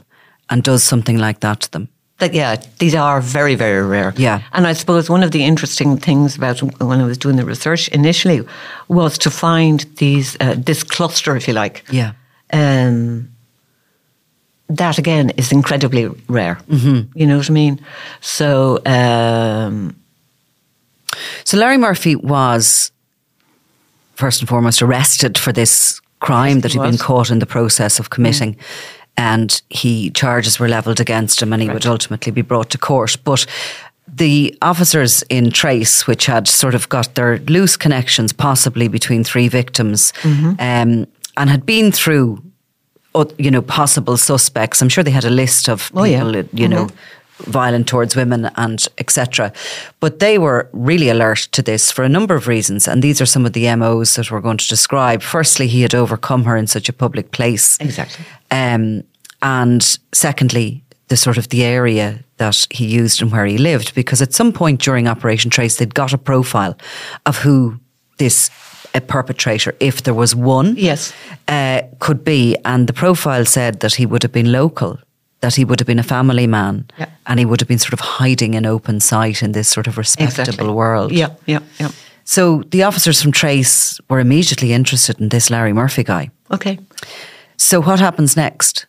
[0.48, 1.88] and does something like that to them.
[2.18, 4.14] That, yeah, these are very, very rare.
[4.16, 4.40] Yeah.
[4.52, 7.88] And I suppose one of the interesting things about when I was doing the research
[7.88, 8.40] initially
[8.88, 11.84] was to find these uh, this cluster, if you like.
[11.90, 12.12] Yeah.
[12.52, 13.28] Um,
[14.68, 16.58] that again is incredibly rare.
[16.68, 17.18] Mm-hmm.
[17.18, 17.80] You know what I mean?
[18.20, 19.94] So um,
[21.44, 22.92] So Larry Murphy was
[24.14, 26.94] first and foremost arrested for this crime Yes, that he he'd been.
[26.94, 27.00] Mm.
[27.00, 28.56] caught in the process of committing.
[29.18, 33.16] And he charges were levelled against him and he would ultimately be brought to court.
[33.24, 33.46] But
[34.06, 39.48] the officers in Trace, which had sort of got their loose connections, possibly between three
[39.48, 40.48] victims, Mm-hmm.
[40.60, 41.06] um,
[41.38, 42.42] and had been through,
[43.14, 44.80] uh, you know, possible suspects.
[44.80, 46.22] I'm sure they had a list of Oh, yeah.
[46.24, 46.88] people, you know,
[47.40, 49.52] violent towards women and etc.
[50.00, 53.26] But they were really alert to this for a number of reasons, and these are
[53.26, 55.22] some of the MOs that we're going to describe.
[55.22, 58.24] Firstly, he had overcome her in such a public place, Exactly.
[58.50, 59.02] um,
[59.42, 64.20] and secondly, the sort of the area that he used and where he lived, because
[64.22, 66.76] at some point during Operation Trace, they'd got a profile
[67.26, 67.78] of who
[68.18, 68.50] this
[68.94, 71.12] a perpetrator, if there was one, Yes.
[71.48, 72.56] uh, could be.
[72.64, 74.98] And the profile said that he would have been local,
[75.40, 77.06] that he would have been a family man, Yeah.
[77.26, 79.96] and he would have been sort of hiding in open sight in this sort of
[79.98, 80.72] respectable Exactly.
[80.72, 81.12] world.
[81.12, 81.90] Yeah, yeah, yeah.
[82.24, 86.30] So the officers from Trace were immediately interested in this Larry Murphy guy.
[86.50, 86.78] Okay.
[87.56, 88.86] So what happens next?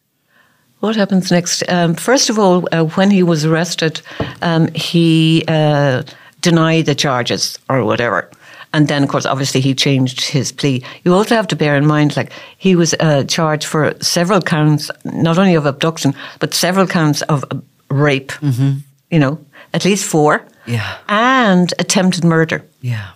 [0.80, 1.64] What happens next?
[1.70, 4.02] Um, first of all, uh, when he was arrested,
[4.42, 6.04] um, he uh,
[6.42, 8.30] denied the charges or whatever.
[8.78, 10.84] And then, of course, obviously he changed his plea.
[11.04, 14.92] You also have to bear in mind, like, he was uh, charged for several counts,
[15.04, 17.58] not only of abduction, but several counts of uh,
[17.90, 18.32] rape.
[19.12, 19.38] You know,
[19.74, 20.42] at least four.
[20.68, 20.98] Yeah.
[21.08, 22.62] And attempted murder.
[22.82, 23.08] Yeah.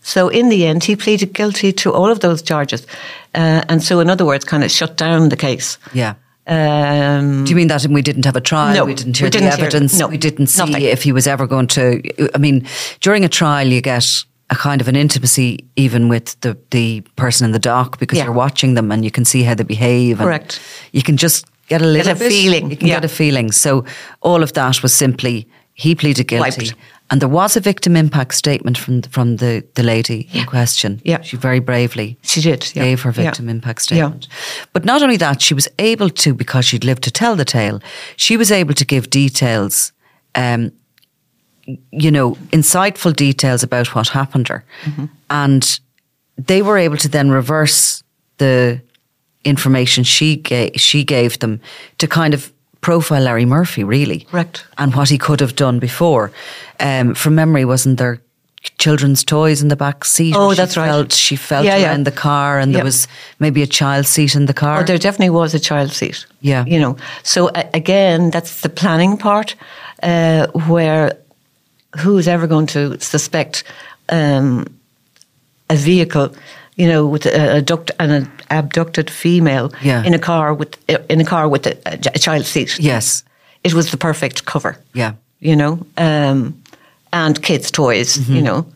[0.00, 2.86] So in the end, he pleaded guilty to all of those charges.
[3.34, 5.78] Uh, and so, in other words, kind of shut down the case.
[5.94, 6.14] Yeah.
[6.46, 8.74] Um, Do you mean that we didn't have a trial?
[8.74, 9.98] No, we didn't hear we the didn't hear- evidence.
[9.98, 10.82] no, we didn't see nothing.
[10.82, 12.00] if he was ever going to.
[12.34, 12.66] I mean,
[13.00, 17.44] during a trial, you get a kind of an intimacy even with the, the person
[17.46, 18.24] in the dock because Yeah.
[18.26, 20.20] you're watching them and you can see how they behave.
[20.20, 20.60] and Correct.
[20.92, 22.96] You can just get a little a bit- feeling, You can yeah.
[23.00, 23.52] get a feeling.
[23.52, 23.84] So
[24.20, 26.50] all of that was simply he pleaded guilty.
[26.66, 26.74] Wiped.
[27.10, 31.00] And there was a victim impact statement from from the, the lady in question.
[31.04, 31.22] Yeah.
[31.22, 32.84] She very bravely She did, yeah.
[32.84, 33.24] gave her Yeah.
[33.24, 33.96] victim impact Yeah.
[33.96, 34.28] statement.
[34.72, 37.80] But not only that, she was able to, because she'd lived to tell the tale,
[38.16, 39.92] she was able to give details,
[40.34, 40.72] um,
[41.90, 44.64] you know, insightful details about what happened her.
[44.84, 45.04] Mm-hmm.
[45.30, 45.80] And
[46.36, 48.02] they were able to then reverse
[48.38, 48.80] the
[49.44, 51.60] information she gave, she gave them
[51.98, 54.20] to kind of profile Larry Murphy, really.
[54.20, 54.64] Correct.
[54.78, 56.32] And what he could have done before.
[56.80, 58.20] Um, from memory, wasn't there
[58.78, 60.34] children's toys in the back seat?
[60.36, 61.12] Oh, that's right.
[61.12, 61.88] She felt Yeah, yeah.
[61.88, 64.80] around the car and there was maybe a child seat in the car.
[64.80, 66.26] Oh, there definitely was a child seat.
[66.40, 66.64] Yeah.
[66.66, 69.56] You know, so uh, again, that's the planning part
[70.02, 71.16] uh, where
[72.00, 73.64] who's ever going to suspect
[74.08, 74.66] um,
[75.68, 76.34] a vehicle,
[76.76, 80.04] you know, with a, abduct, an abducted female Yeah.
[80.04, 80.76] in a car with
[81.10, 81.76] in a car with a,
[82.14, 82.78] a child seat.
[82.78, 83.24] yes.
[83.64, 84.76] It was the perfect cover.
[84.94, 85.12] Yeah.
[85.40, 86.54] You know, um,
[87.12, 88.16] and kids' toys.
[88.18, 88.34] Mm-hmm.
[88.34, 88.66] You know,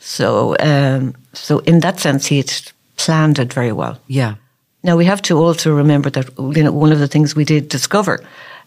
[0.00, 2.52] so um, so in that sense, he had
[2.96, 3.96] planned it very well.
[4.08, 4.34] Yeah.
[4.82, 7.68] Now we have to also remember that you know one of the things we did
[7.68, 8.18] discover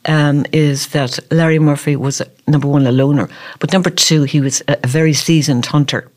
[0.08, 4.62] um, is that Larry Murphy was number one a loner, but number two he was
[4.68, 6.10] a, a very seasoned hunter.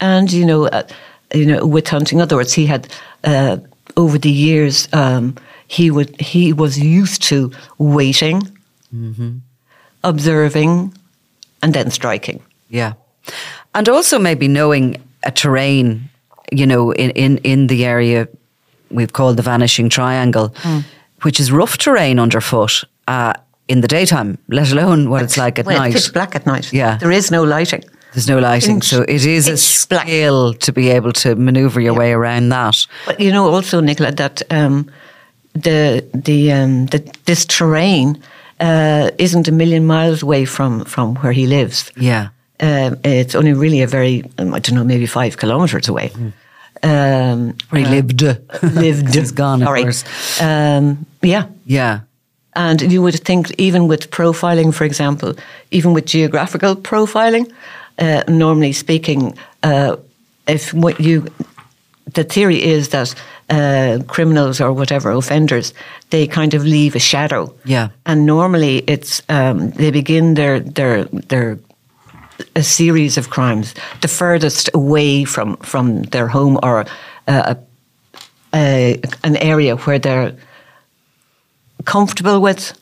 [0.00, 0.82] And you know, uh,
[1.34, 2.88] you know, with hunting, in other words, he had
[3.24, 3.56] uh,
[3.96, 5.34] over the years um,
[5.68, 8.42] he would he was used to waiting,
[10.04, 10.92] observing,
[11.62, 12.42] and then striking.
[12.68, 12.92] Yeah.
[13.74, 16.08] And also maybe knowing a terrain,
[16.52, 18.28] you know, in, in, in the area
[18.90, 20.80] we've called the Vanishing Triangle, Hmm.
[21.26, 23.32] Which is rough terrain underfoot uh,
[23.66, 25.92] in the daytime, let alone what it's like at well, night.
[25.92, 26.72] pitch black at night.
[26.72, 26.98] Yeah.
[26.98, 27.82] there is no lighting.
[28.12, 29.58] There's no lighting, so it is a
[29.88, 30.06] black.
[30.06, 32.86] skill to be able to maneuver your way around that.
[33.06, 34.88] But you know also, Nicola, that um,
[35.54, 38.22] the the um, the this terrain
[38.60, 41.90] uh, isn't a million miles away from from where he lives.
[41.96, 42.28] Yeah.
[42.60, 46.12] Um, it's only really a very um, I don't know maybe five kilometres away.
[46.86, 48.22] Um, Where he lived.
[48.22, 49.14] lived.
[49.14, 50.04] He's gone, of course.
[50.40, 51.46] Um, yeah.
[51.64, 52.00] Yeah.
[52.54, 55.34] And you would think, even with profiling, for example,
[55.70, 57.52] even with geographical profiling,
[57.98, 59.96] uh, normally speaking, uh,
[60.46, 61.26] if what you,
[62.14, 63.14] the theory is that
[63.50, 65.74] uh, criminals or whatever offenders,
[66.10, 67.52] they kind of leave a shadow.
[67.64, 67.88] Yeah.
[68.04, 71.58] And normally it's um, they begin their their their
[72.54, 76.84] a series of crimes, the furthest away from from their home or
[77.28, 77.54] uh,
[78.54, 80.32] a, an area where they're
[81.84, 82.72] comfortable with,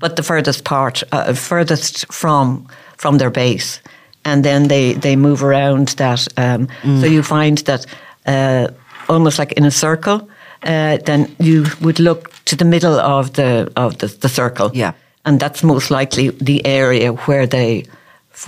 [0.00, 3.80] but the furthest part, uh, furthest from from their base,
[4.24, 6.26] and then they they move around that.
[6.36, 6.68] Um,
[7.00, 7.86] So you find that
[8.26, 8.66] uh,
[9.08, 10.28] almost like in a circle.
[10.62, 14.92] Uh, then you would look to the middle of the of the, the circle, Yeah.
[15.24, 17.84] and that's most likely the area where they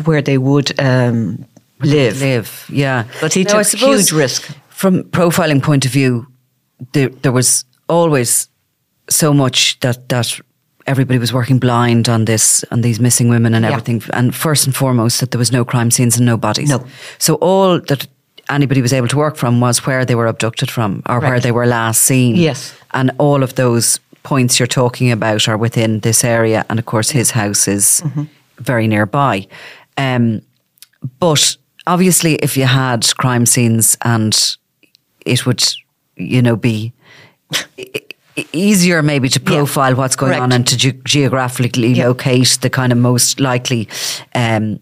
[0.04, 1.44] where they would um,
[1.80, 2.20] live.
[2.20, 2.64] live.
[2.68, 4.50] Yeah, But he Now, took huge risk.
[4.68, 6.26] From profiling point of view,
[6.92, 8.48] there, there was always
[9.08, 10.40] so much that that
[10.86, 13.70] everybody was working blind on this, on these missing women and Yeah.
[13.72, 14.02] everything.
[14.12, 16.68] And first and foremost, that there was no crime scenes and no bodies.
[16.68, 16.84] No.
[17.18, 18.06] So all that
[18.48, 21.52] anybody was able to work from was where they were abducted from or where they
[21.52, 22.34] were last seen.
[22.34, 22.72] Yes.
[22.90, 26.64] And all of those points you're talking about are within this area.
[26.68, 28.22] And of course, his house is Mm-hmm.
[28.58, 29.46] very nearby.
[30.02, 30.42] Um,
[31.20, 34.56] but obviously, if you had crime scenes and
[35.26, 35.62] it would,
[36.16, 36.92] you know, be
[38.52, 42.06] easier maybe to profile what's going on and to ge- geographically Yeah.
[42.08, 43.88] locate the kind of most likely
[44.34, 44.78] um,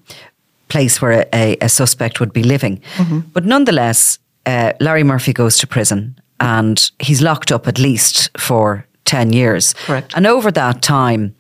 [0.69, 2.81] place where a, a suspect would be living.
[2.97, 3.21] Mm-hmm.
[3.33, 8.87] But nonetheless, uh, Larry Murphy goes to prison and he's locked up at least for
[9.05, 9.75] 10 years.
[9.87, 10.13] Correct.
[10.17, 11.35] And over that time,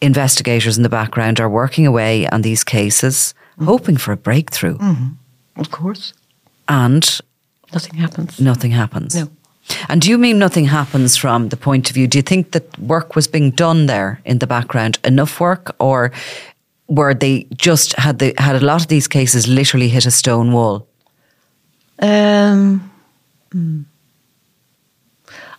[0.00, 3.64] investigators in the background are working away on these cases, Mm-hmm.
[3.68, 4.78] hoping for a breakthrough.
[5.56, 6.14] Of course.
[6.66, 7.20] And
[7.74, 8.40] Nothing happens.
[8.40, 9.14] nothing happens.
[9.14, 9.28] No.
[9.88, 12.06] And do you mean nothing happens from the point of view?
[12.08, 16.10] Do you think that work was being done there in the background, enough work, or
[16.88, 20.52] were they just had they had a lot of these cases literally hit a stone
[20.52, 20.86] wall?
[21.98, 22.90] Um,
[23.52, 23.82] hmm.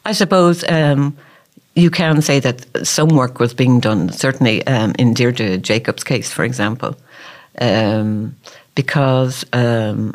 [0.06, 1.16] I suppose um,
[1.76, 6.32] you can say that some work was being done, certainly um, in Deirdre Jacob's case,
[6.32, 6.96] for example,
[7.62, 8.36] um,
[8.76, 10.14] because, um,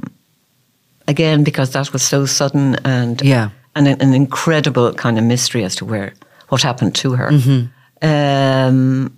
[1.08, 3.50] again, because that was so sudden and, Yeah.
[3.74, 6.12] and an, an incredible kind of mystery as to where,
[6.48, 7.30] what happened to her.
[8.02, 9.16] Um,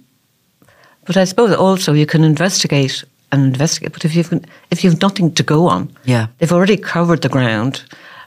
[1.04, 3.92] but I suppose also you can investigate and investigate.
[3.92, 4.32] But if you've
[4.70, 6.26] if you've nothing to go on, Yeah.
[6.38, 7.82] they've already covered the ground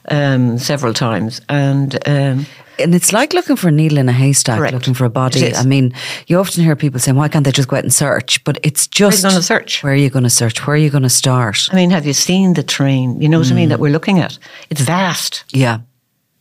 [0.10, 2.46] um, several times, and um,
[2.80, 4.74] And it's like looking for a needle in a haystack, Correct.
[4.74, 5.54] looking for a body.
[5.56, 5.94] I mean,
[6.28, 8.88] you often hear people saying, "Why can't they just go out and search?" But it's
[8.88, 9.84] just gonna search?
[9.84, 10.66] Where are you going to search?
[10.66, 11.70] Where are you going to start?
[11.72, 13.22] I mean, have you seen the train?
[13.22, 13.70] You know what I mean Mm.
[13.70, 14.40] that we're looking at?
[14.72, 15.80] It's vast, Yeah,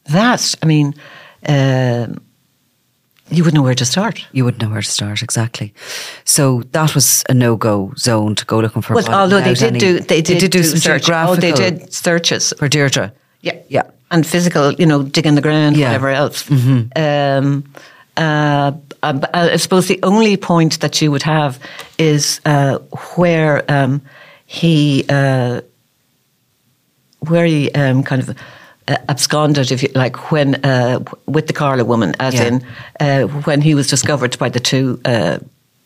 [0.09, 0.57] vast.
[0.63, 0.95] I mean,
[1.49, 2.21] um
[3.33, 4.27] you wouldn't know where to start.
[4.33, 5.73] you wouldn't know where to start exactly.
[6.25, 8.95] So that was a no-go zone to go looking for.
[8.95, 11.09] a Well, body although they did any- do they did, do, some search.
[11.11, 12.53] Oh, they did searches.
[12.59, 13.13] for Deirdre.
[13.43, 13.83] Yeah, Yeah.
[14.11, 15.95] and physical, you know, digging the ground, Yeah.
[15.95, 16.05] Mm-hmm.
[16.05, 16.51] whatever else.
[16.97, 17.65] Um,
[18.17, 18.73] uh,
[19.03, 21.59] uh, but I suppose the only point that you would have
[21.99, 22.79] is uh,
[23.17, 24.03] where um,
[24.47, 25.61] he, uh,
[27.29, 28.37] where he um, kind of.
[28.89, 32.47] Uh, absconded, if you like, when uh, with the Carla woman, as Yeah.
[32.47, 32.65] in
[32.99, 34.99] uh, when he was discovered by the two.
[35.05, 35.39] Uh,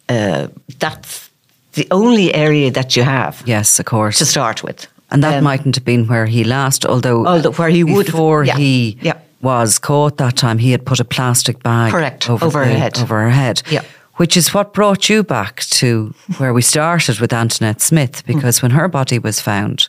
[0.08, 0.46] uh,
[0.78, 1.28] that's
[1.74, 4.18] the only area that you have Yes, of course.
[4.18, 7.68] to start with, And that Um, mightn't have been where he last, although, Although where
[7.70, 9.14] he would- before yeah, he yeah.
[9.40, 12.98] was caught that time, he had put a plastic bag Correct, over, over her head.
[12.98, 13.62] over her head.
[13.70, 13.82] Yeah.
[14.16, 18.32] Which is what brought you back to where we started with Antoinette Smith, Hmm.
[18.34, 19.86] because when her body was found,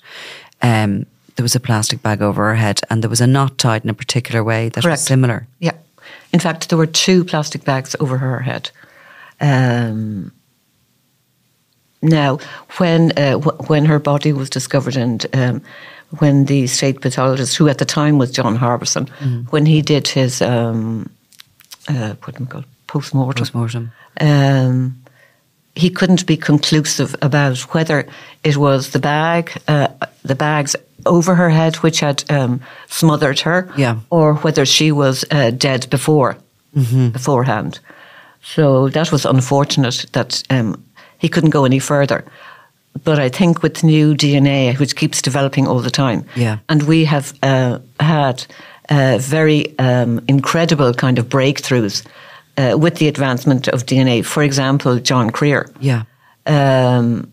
[0.61, 3.83] um, there was a plastic bag over her head, and there was a knot tied
[3.83, 4.99] in a particular way that Correct.
[4.99, 5.47] was similar.
[5.59, 5.71] Yeah.
[6.33, 8.69] In fact, there were two plastic bags over her head.
[9.41, 10.31] Um,
[12.09, 12.39] now,
[12.79, 15.61] when uh, wh- when her body was discovered, and um,
[16.19, 19.07] when the state pathologist, who at the time was John Harbison,
[19.49, 21.09] when he did his um,
[21.89, 23.91] uh, what do we call post-mortem, Postmortem.
[24.21, 24.95] um,
[25.75, 28.07] he couldn't be conclusive about whether
[28.43, 29.87] it was the bag, uh,
[30.23, 33.99] the bags over her head which had um, smothered her, Yeah.
[34.09, 36.37] or whether she was uh, dead before
[37.11, 37.79] beforehand.
[38.41, 40.83] So that was unfortunate that um,
[41.25, 42.23] he couldn't go any further.
[43.03, 46.57] But I think with new DNA, which keeps developing all the time, Yeah.
[46.69, 48.45] and we have uh, had
[48.89, 52.05] uh, very um, incredible kind of breakthroughs
[52.57, 54.23] uh, with the advancement of DNA.
[54.23, 55.65] For example, John Crerar.
[55.81, 56.03] Yeah.
[56.45, 57.31] Um,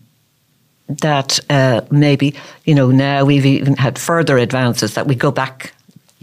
[1.01, 2.33] that uh, maybe
[2.65, 5.72] you know now we've even had further advances that we go back.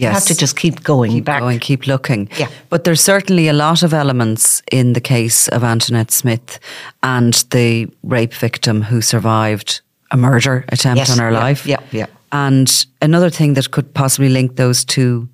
[0.09, 1.41] You have to just keep going keep back.
[1.41, 2.29] going, keep looking.
[2.39, 2.49] Yeah.
[2.69, 6.59] But there's certainly a lot of elements in the case of Antoinette Smith
[7.03, 11.67] and the rape victim who survived a murder attempt Yes, on her yeah, life.
[11.67, 12.07] yeah, yeah.
[12.33, 15.29] And another thing that could possibly link those two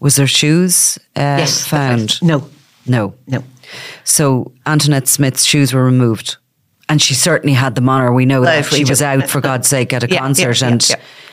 [0.00, 2.20] was their shoes uh, Yes, found.
[2.22, 2.48] No,
[2.86, 3.14] No.
[3.26, 3.42] no.
[4.04, 6.36] So Antoinette Smith's shoes were removed.
[6.88, 8.12] And she certainly had them on her.
[8.12, 10.68] We know that if she was out for God's sake at a Yeah, concert yeah,
[10.68, 10.90] and.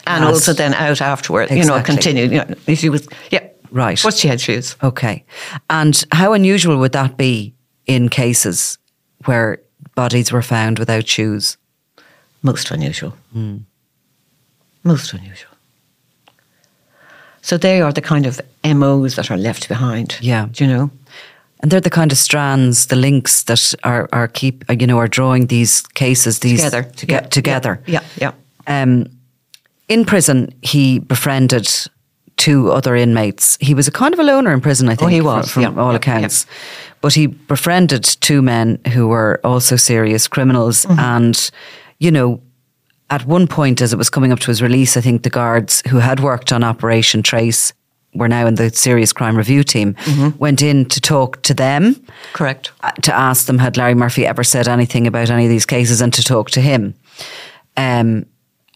[0.07, 1.51] And also then out afterward.
[1.51, 2.23] You know, continue.
[2.23, 4.01] You know, if she was yeah Right.
[4.03, 4.75] What she had shoes.
[4.81, 5.23] Okay.
[5.69, 7.53] And how unusual would that be
[7.85, 8.77] in cases
[9.25, 9.59] where
[9.95, 11.57] bodies were found without shoes?
[12.41, 13.13] Most unusual.
[13.33, 13.57] Hmm.
[14.83, 15.51] Most unusual.
[17.41, 20.17] So they are the kind of MOs that are left behind.
[20.21, 20.47] Yeah.
[20.51, 20.91] Do you know?
[21.59, 25.07] And they're the kind of strands, the links that are, are keep you know are
[25.07, 26.83] drawing these cases these Together.
[26.83, 27.81] to get Yeah, together.
[27.87, 28.31] Yeah, yeah.
[28.67, 29.07] Um,
[29.87, 31.67] in prison, he befriended
[32.35, 33.57] two other inmates.
[33.59, 35.07] He was a kind of a loner in prison, I think.
[35.07, 36.45] Oh, he was, from, yeah, all yeah, accounts.
[37.01, 40.99] But he befriended two men who were also serious criminals, Mm-hmm.
[40.99, 41.51] and
[41.99, 42.41] you know.
[43.09, 45.81] At one point, as it was coming up to his release, I think the guards
[45.87, 47.71] who had worked on Operation Trace
[48.13, 50.37] were now in the serious crime review team, Mm-hmm.
[50.37, 51.95] went in to talk to them
[52.33, 52.73] Correct.
[52.81, 56.01] uh, to ask them had Larry Murphy ever said anything about any of these cases
[56.01, 56.95] and to talk to him.
[57.77, 58.25] Um,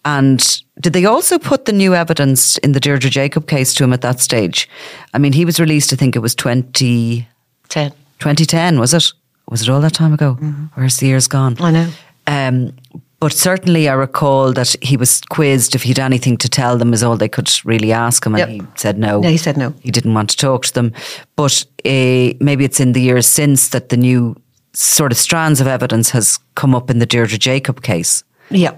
[0.06, 3.94] and did they also put the new evidence in the Deirdre Jacob case to him
[3.94, 4.68] at that stage?
[5.14, 7.28] I mean, he was released, I think it was 20,
[7.70, 7.92] Ten.
[8.20, 9.12] 2010, was it?
[9.50, 10.34] Was it all that time ago?
[10.76, 11.56] Where's the years gone?
[11.56, 11.64] Mm-hmm.
[11.66, 11.90] I know.
[12.28, 12.74] Um,
[13.20, 17.04] but certainly, I recall that he was quizzed if he'd anything to tell them, is
[17.04, 18.50] all they could really ask him, and Yep.
[18.50, 19.22] he said no.
[19.22, 19.74] Yeah, he said no.
[19.82, 20.92] He didn't want to talk to them.
[21.36, 24.36] But uh, maybe it's in the years since that the new
[24.74, 28.72] sort of strands of evidence has come up in the Deirdre Jacob case Yeah.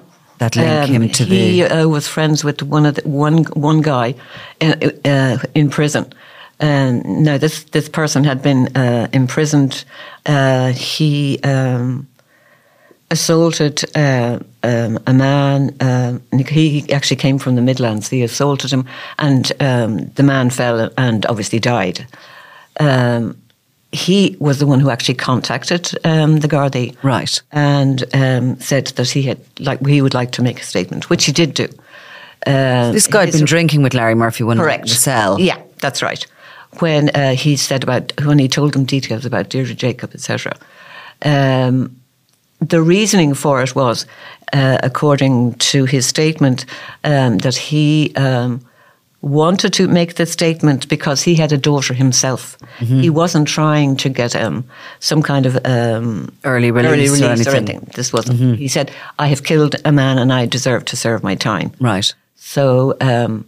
[0.50, 1.84] That link him to he the.
[1.84, 4.16] uh, was friends with one of the, one one guy
[4.60, 4.74] in,
[5.06, 6.12] uh, in prison.
[6.60, 9.84] And now this this person had been uh, imprisoned.
[10.26, 12.08] Uh, he um,
[13.10, 15.76] assaulted uh, um, a man.
[15.80, 18.10] Um, he actually came from the Midlands.
[18.10, 18.86] He assaulted him,
[19.18, 22.08] and um, the man fell and obviously died.
[22.80, 23.38] Um,
[23.94, 27.42] he was the one who actually contacted um, the Gardaí, Right.
[27.52, 31.26] and um, said that he had like he would like to make a statement, which
[31.26, 31.68] he did do.
[32.48, 35.40] Uh, This guy had been drinking with Larry Murphy one night correct in the cell.
[35.40, 36.26] Yeah, that's right.
[36.80, 40.54] When uh, he said about when he told them details about Deirdre Jacob, etc.
[41.22, 41.96] Um,
[42.60, 44.06] the reasoning for it was,
[44.54, 46.66] uh, according to his statement,
[47.04, 48.60] um, that he um,
[49.24, 52.58] wanted to make the statement because he had a daughter himself.
[52.80, 53.00] Mm-hmm.
[53.00, 54.64] He wasn't trying to get um,
[55.00, 56.72] some kind of um, Early
[57.08, 57.88] release or anything.
[57.96, 58.60] This wasn't.
[58.60, 62.14] He said, "I have killed a man and I deserve to serve my time." Right.
[62.36, 63.46] So um,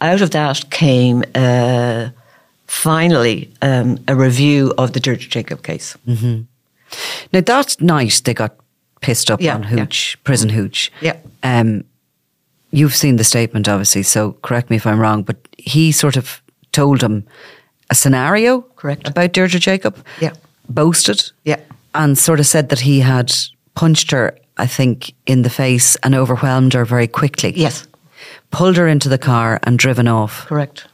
[0.00, 2.08] out of that came uh,
[2.66, 5.96] finally um, a review of the George Jacob case.
[7.32, 8.52] Now that night they got
[9.00, 9.68] pissed up Yeah, on yeah.
[9.68, 10.90] hooch, prison hooch.
[11.00, 11.16] Yeah.
[12.70, 16.42] You've seen the statement, obviously, so correct me if I'm wrong, but he sort of
[16.72, 17.24] told him
[17.90, 19.08] a scenario Correct.
[19.08, 19.96] about Deirdre Jacob.
[20.20, 20.34] Yeah.
[20.68, 21.32] Boasted.
[21.44, 21.60] Yeah.
[21.94, 23.32] And sort of said that he had
[23.74, 27.52] punched her, I think, in the face and overwhelmed her very quickly.
[27.56, 27.86] Yes,
[28.50, 30.46] Pulled her into the car and driven off.
[30.46, 30.86] correct.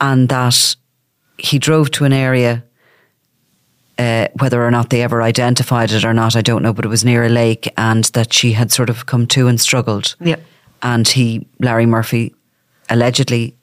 [0.00, 0.74] And that
[1.38, 2.64] he drove to an area
[3.98, 6.88] uh, whether or not they ever identified it or not, I don't know, but it
[6.88, 10.16] was near a lake, and that she had sort of come to and struggled.
[10.20, 10.36] Yeah.
[10.84, 12.34] And he, Larry Murphy,
[12.88, 13.54] allegedly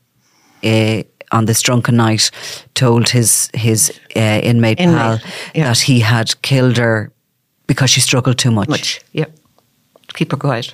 [0.64, 2.32] uh, on this drunken night,
[2.74, 5.20] told his his uh, inmate, Inmate, pal
[5.56, 5.68] yeah.
[5.68, 7.12] that he had killed her
[7.68, 8.70] because she struggled too much.
[8.70, 9.02] Much.
[9.14, 9.28] Yeah.
[10.14, 10.74] Keep her quiet.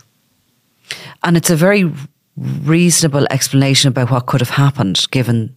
[1.22, 1.92] And it's a very
[2.66, 5.56] reasonable explanation about what could have happened, given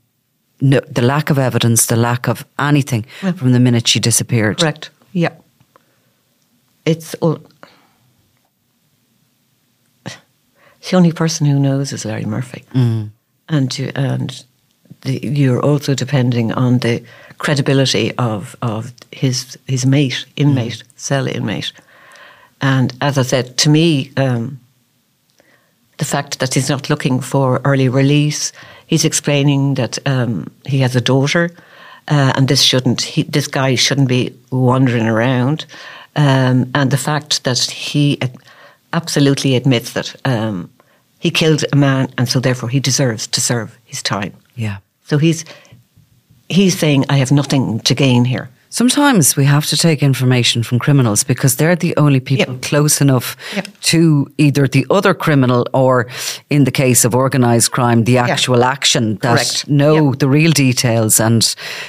[0.61, 3.33] no, the lack of evidence, the lack of anything Yeah.
[3.33, 4.59] from the minute she disappeared.
[4.59, 4.91] Correct.
[5.13, 5.33] Yeah.
[6.85, 7.39] It's all.
[10.91, 12.65] The only person who knows is Larry Murphy,
[13.49, 14.45] and you, and
[15.03, 17.05] the, you're also depending on the
[17.39, 21.73] credibility of of his his mate, inmate, cell inmate,
[22.61, 24.59] and as I said, to me, um,
[25.99, 28.53] the fact that he's not looking for early release,
[28.89, 31.51] he's explaining that um, he has a daughter,
[32.09, 35.67] uh, and this shouldn't he, this guy shouldn't be wandering around,
[36.17, 38.19] um, and the fact that he
[38.93, 40.69] absolutely admits that um,
[41.21, 44.33] he killed a man, and so therefore he deserves to serve his time.
[44.57, 44.77] Yeah.
[45.05, 45.45] So he's
[46.49, 50.79] he's saying, "I have nothing to gain here." Sometimes we have to take information from
[50.79, 52.63] criminals because they're the only people Yep.
[52.63, 53.67] close enough Yep.
[53.91, 56.07] to either the other criminal or,
[56.51, 59.65] in the case of organised crime, the actual action that Correct.
[59.69, 60.19] know Yep.
[60.21, 61.19] the real details.
[61.21, 61.43] And,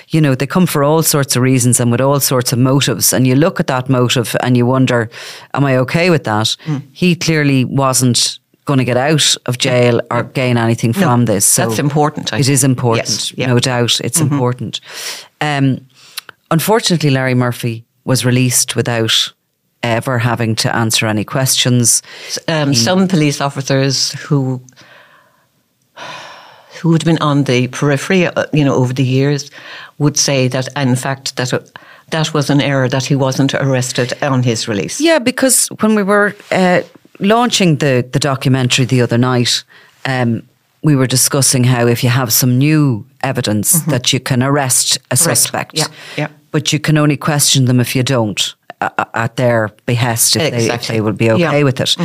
[0.10, 3.14] you know, they come for all sorts of reasons and with all sorts of motives.
[3.14, 5.08] And you look at that motive and you wonder,
[5.54, 6.58] am I okay with that?
[6.66, 6.78] Hmm.
[6.94, 11.46] He clearly wasn't going to get out of jail or gain anything No, from this.
[11.46, 12.72] So that's important, I It is think.
[12.72, 13.48] important, Yes, yeah.
[13.48, 14.00] no doubt.
[14.02, 14.34] It's Mm-hmm.
[14.34, 14.80] important.
[15.42, 15.78] Um,
[16.52, 19.34] unfortunately, Larry Murphy was released without
[19.84, 22.02] ever having to answer any questions.
[22.48, 24.62] um, some police officers who
[26.82, 29.52] who had been on the periphery, uh, you know, over the years,
[30.00, 31.60] would say that, in fact, that uh,
[32.10, 35.00] that was an error that he wasn't arrested on his release.
[35.00, 36.82] Yeah, because when we were uh,
[37.22, 39.64] launching the, the documentary the other night,
[40.06, 40.44] um,
[40.84, 45.16] we were discussing how if you have some new evidence that you can arrest a
[45.16, 45.92] suspect, Mm-hmm.
[46.20, 46.28] Yeah, yeah.
[46.52, 48.56] but you can only question them if you don't.
[48.82, 51.64] uh, at their behest if, they, if they would be okay Yeah.
[51.64, 51.96] with it.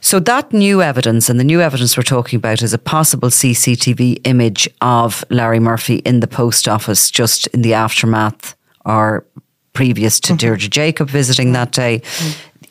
[0.00, 4.18] So that new evidence, and the new evidence we're talking about, is a possible CCTV
[4.24, 9.24] image of Larry Murphy in the post office just in the aftermath or
[9.72, 12.02] previous to Deirdre Jacob visiting that day.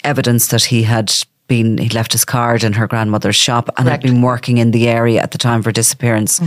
[0.03, 1.13] Evidence that he had
[1.47, 4.87] been, he left his card in her grandmother's shop and had been working in the
[4.87, 6.41] area at the time of her disappearance.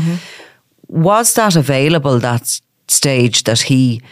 [0.88, 4.02] Was that available that stage that he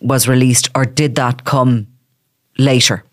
[0.00, 1.86] was released, or did that come
[2.58, 3.04] later?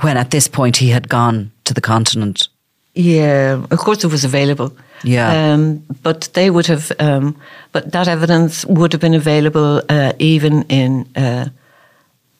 [0.00, 2.48] When at this point he had gone to the continent.
[2.94, 4.72] Yeah, of course it was available.
[5.04, 5.52] Yeah.
[5.52, 7.36] Um, but they would have, um,
[7.72, 11.48] but that evidence would have been available uh, even in uh,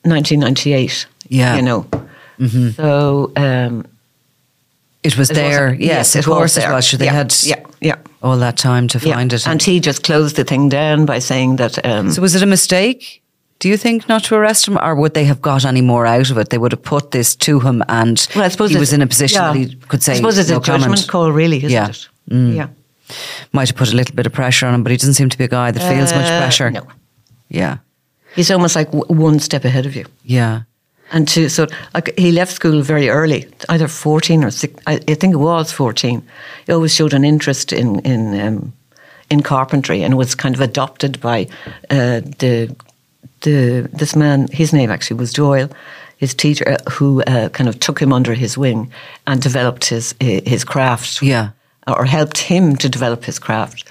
[0.03, 1.05] 1998.
[1.29, 1.55] Yeah.
[1.55, 1.85] You know.
[2.75, 3.85] So, um,
[5.03, 5.65] It was it there.
[5.65, 6.73] wasn't- Yes, of it was course it there.
[6.73, 6.91] was.
[6.91, 7.95] They yeah, had Yeah, yeah.
[8.21, 9.15] all that time to yeah.
[9.15, 9.47] find it.
[9.47, 11.83] And he just closed the thing down by saying that.
[11.85, 13.21] Um, so was it a mistake?
[13.59, 16.29] Do you think not to arrest him, or would they have got any more out
[16.29, 16.49] of it?
[16.49, 19.07] They would have put this to him, and well, I suppose he was in a
[19.07, 19.51] position yeah.
[19.53, 21.07] that he could say I suppose it's no a judgment comment.
[21.07, 21.87] call, really, isn't Yeah.
[21.89, 22.07] it?
[22.29, 22.55] Mm.
[22.55, 22.67] Yeah.
[23.53, 25.37] Might have put a little bit of pressure on him, but he doesn't seem to
[25.37, 26.69] be a guy that feels much Uh, pressure.
[26.69, 26.85] No.
[27.49, 27.77] Yeah,
[28.35, 30.05] He's almost like w- one step ahead of you.
[30.23, 30.61] yeah.
[31.11, 34.73] And to so like he left school very early, either fourteen or six.
[34.87, 36.21] I, I think it was fourteen.
[36.65, 38.73] He always showed an interest in in um,
[39.29, 41.47] in carpentry and was kind of adopted by
[41.89, 42.75] uh, the
[43.41, 44.47] the this man.
[44.51, 45.69] His name actually was Doyle,
[46.17, 48.91] his teacher, uh, who uh, kind of took him under his wing
[49.25, 51.21] and developed his his craft.
[51.21, 51.49] Yeah.
[51.87, 53.85] or helped him to develop his craft.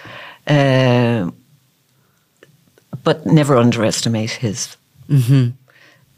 [0.46, 1.30] Uh,
[3.04, 4.76] but never underestimate his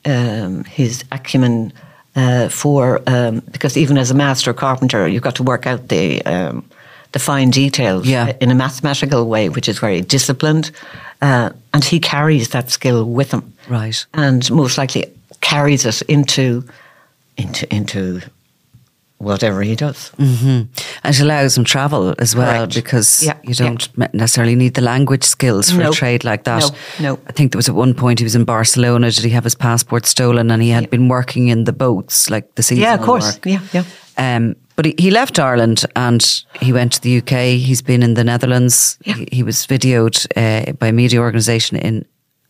[0.09, 1.73] um, his acumen
[2.17, 6.23] uh, for um, because even as a master carpenter, you've got to work out the
[6.27, 6.65] um,
[7.13, 8.33] the fine details Yeah.
[8.41, 10.71] in a mathematical way, which is very disciplined,
[11.23, 14.07] uh, and he carries that skill with him, Right.
[14.15, 15.05] and most likely
[15.41, 16.65] carries it into
[17.37, 18.21] into into
[19.19, 20.13] whatever he does.
[20.19, 20.69] And
[21.05, 22.75] it allows him travel as well Correct.
[22.75, 25.91] because Yeah, you don't me- necessarily need the language skills for No.
[25.91, 26.63] a trade like that.
[27.01, 27.19] No, no.
[27.29, 29.11] I think there was at one point he was in Barcelona.
[29.11, 30.51] Did he have his passport stolen?
[30.51, 33.35] And he had been working in the boats, like the seasonal Yeah, of course.
[33.35, 33.47] work.
[33.47, 33.85] Yeah, yeah.
[34.37, 36.23] Um, but he, he left Ireland and
[36.61, 37.59] he went to the UK.
[37.67, 38.99] He's been in the Netherlands.
[39.05, 39.15] Yeah.
[39.17, 42.05] He, he was videoed uh, by a media organisation in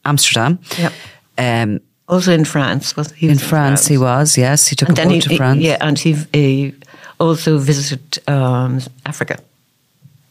[0.04, 0.58] Amsterdam.
[0.78, 0.90] Yeah.
[1.38, 3.26] Um, Also in France, was he?
[3.26, 4.38] in was France, he was.
[4.38, 5.60] Yes, he took And a boat he, to France.
[5.60, 6.74] yeah, and he, he
[7.20, 9.38] also visited um, Africa.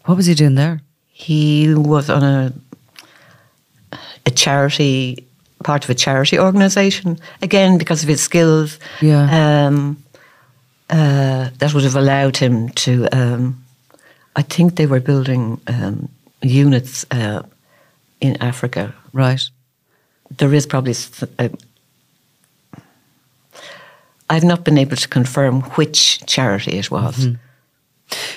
[0.06, 0.82] What was he doing there?
[1.12, 2.54] He was on a
[4.26, 5.24] a charity
[5.64, 8.80] part of a charity organisation again because of his skills.
[9.02, 9.68] Yeah.
[9.68, 9.98] Um,
[10.90, 13.08] uh, that would have allowed him to.
[13.12, 13.64] Um,
[14.36, 16.10] I think they were building um,
[16.42, 17.42] units uh,
[18.22, 18.94] in Africa.
[19.14, 19.42] Right.
[20.38, 20.96] There is probably.
[21.40, 21.50] A,
[24.30, 27.28] I've not been able to confirm which charity it was.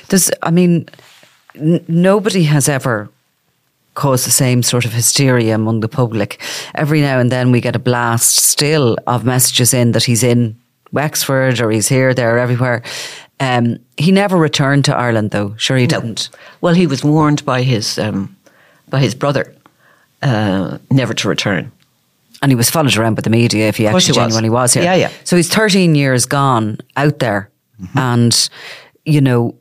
[0.08, 0.88] There's, I mean,
[1.54, 3.08] n- nobody has ever
[3.94, 6.40] caused the same sort of hysteria among the public.
[6.74, 10.56] Every now and then we get a blast still of messages in that he's in
[10.92, 12.82] Wexford or he's here, there, everywhere.
[13.40, 15.54] Um, he never returned to Ireland, though.
[15.56, 16.28] Sure, he didn't.
[16.60, 18.36] Well, he was warned by his um,
[18.88, 19.54] by his brother
[20.22, 21.72] uh, never to return.
[22.42, 24.16] And he was followed around by the media if he actually he was.
[24.16, 24.82] genuinely was here.
[24.82, 25.10] Yeah, yeah.
[25.24, 27.50] So he's 13 years gone out there.
[27.94, 28.50] And,
[29.04, 29.54] you know,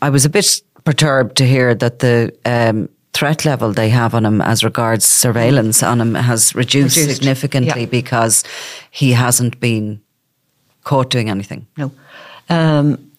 [0.00, 4.24] I was a bit perturbed to hear that the um, threat level they have on
[4.24, 7.86] him as regards surveillance on him has reduced, Reduced, significantly yeah.
[7.86, 8.44] because
[8.90, 10.00] he hasn't been
[10.84, 11.66] caught doing anything.
[11.76, 11.92] No.
[12.48, 13.10] Um,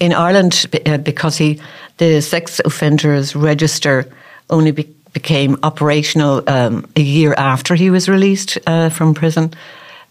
[0.00, 1.60] in Ireland, uh, because he,
[1.98, 4.10] the sex offenders register
[4.50, 9.52] only be- became operational um, a year after he was released uh, from prison.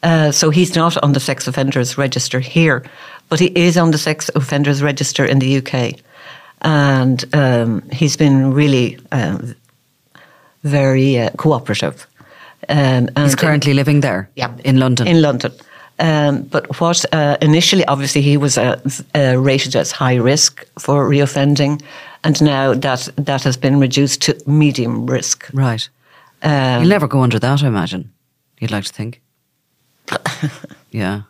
[0.04, 2.84] Uh, so he's not on the sex offenders register here,
[3.30, 6.00] but he is on the sex offenders register in the UK.
[6.62, 9.56] And um, he's been really um,
[10.64, 12.08] very uh, cooperative.
[12.70, 15.08] Um, He's currently living there yeah, in London.
[15.08, 15.52] In London.
[16.02, 18.82] Um, but what uh, initially, obviously, he was uh,
[19.16, 21.82] uh, rated as high risk for reoffending,
[22.24, 25.50] and now that that has been reduced to medium risk.
[25.54, 25.88] right.
[26.42, 28.12] Um, He'll never go under that, I imagine.
[28.60, 29.22] You'd like to think.
[30.92, 31.22] yeah.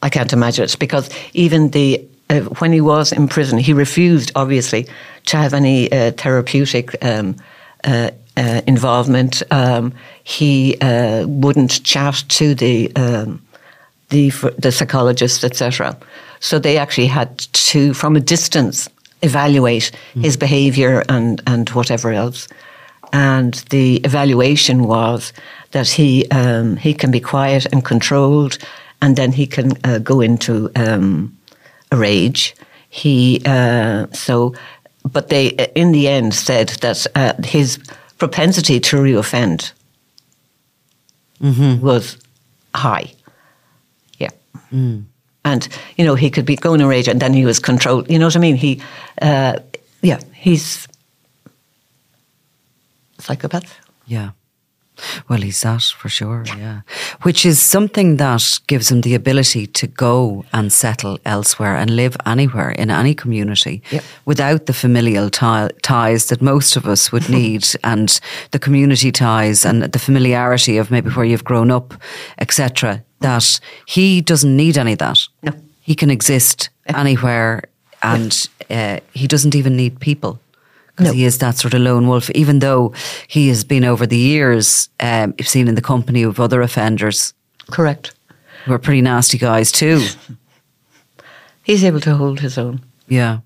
[0.00, 4.30] I can't imagine it because even the uh, when he was in prison, he refused,
[4.36, 4.86] obviously,
[5.26, 7.34] to have any uh, therapeutic um,
[7.82, 9.42] uh, uh, involvement.
[9.50, 9.92] Um,
[10.24, 13.42] he uh, wouldn't chat to the um,
[14.08, 15.96] the the psychologists, etc.
[16.40, 17.38] So they actually had
[17.70, 18.88] to, from a distance,
[19.22, 22.48] evaluate his behaviour and and whatever else.
[23.12, 25.32] and the evaluation was
[25.70, 28.58] that he um, he can be quiet and controlled,
[29.00, 31.36] and then he can uh, go into um,
[31.90, 32.54] a rage.
[32.90, 34.54] He uh, so,
[35.10, 37.78] but they in the end said that uh, his
[38.18, 39.72] propensity to reoffend
[41.80, 42.16] was
[42.74, 43.12] high.
[44.18, 44.30] Yeah.
[45.44, 48.10] And, you know, he could be going in rage and then he was controlled.
[48.10, 48.56] You know what I mean?
[48.56, 48.82] He,
[49.22, 49.60] uh,
[50.02, 50.86] yeah, he's
[53.18, 53.78] psychopath.
[54.06, 54.30] Yeah.
[55.28, 56.80] Well, he's that for sure, yeah.
[57.22, 62.16] Which is something that gives him the ability to go and settle elsewhere and live
[62.26, 64.02] anywhere in any community Yep.
[64.24, 68.20] without the familial ti- ties that most of us would need and
[68.50, 71.94] the community ties and the familiarity of maybe where you've grown up,
[72.38, 73.02] etc.
[73.20, 75.18] That he doesn't need any of that.
[75.42, 75.52] No.
[75.80, 77.62] He can exist anywhere
[78.02, 80.38] and uh, he doesn't even need people
[80.98, 81.16] because No.
[81.16, 82.92] he is that sort of lone wolf, even though
[83.28, 87.34] he has been over the years um, seen in the company of other offenders
[87.70, 88.14] Correct.
[88.64, 90.02] who are pretty nasty guys too.
[91.62, 92.80] He's able to hold his own.
[93.08, 93.38] Yeah.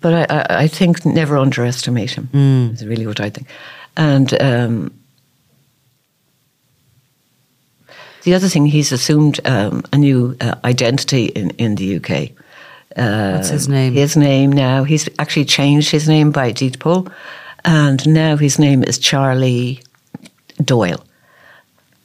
[0.00, 2.28] But I, I, I think never underestimate him.
[2.74, 3.48] Is really what I think.
[3.96, 4.92] And um,
[8.24, 12.30] the other thing, he's assumed um, a new uh, identity in, in the UK.
[12.96, 13.92] Uh, What's his name?
[13.94, 14.84] His name now.
[14.84, 17.08] He's actually changed his name by Deed Poll,
[17.64, 19.80] and now his name is Charlie
[20.64, 21.02] Doyle.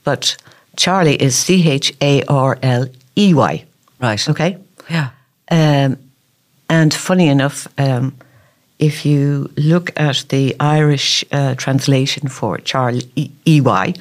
[0.04, 0.38] But
[0.78, 3.66] Charlie is C H A R L E Y.
[4.00, 4.30] Right.
[4.30, 4.58] Okay.
[4.90, 5.10] Yeah.
[5.50, 5.98] Um,
[6.70, 8.14] and funny enough, um,
[8.80, 13.94] if you look at the Irish uh, translation for Charlie E- EY,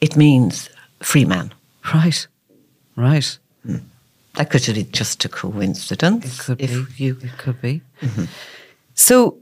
[0.00, 0.68] it means
[1.02, 1.52] free man.
[1.92, 2.26] Right.
[2.96, 3.38] Right.
[4.34, 6.38] That could be just a coincidence.
[6.38, 7.04] It could if be.
[7.04, 7.82] you It could be.
[8.94, 9.38] So,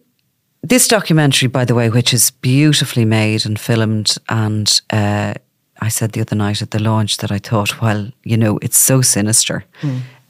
[0.63, 5.35] this documentary, by the way, which is beautifully made and filmed, and uh,
[5.81, 8.79] I said the other night at the launch that I thought, well, you know, it's
[8.79, 9.65] so sinister,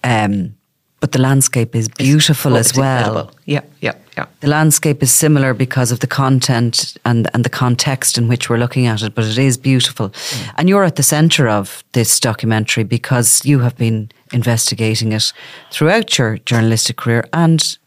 [0.05, 0.55] um,
[1.01, 2.99] but the landscape is beautiful oh, as well.
[2.99, 3.39] incredible.
[3.45, 4.27] Yeah, yeah, yeah.
[4.41, 8.59] The landscape is similar because of the content and, and the context in which we're
[8.59, 10.13] looking at it, but it is beautiful.
[10.57, 15.33] And you're at the centre of this documentary because you have been investigating it
[15.71, 17.79] throughout your journalistic career and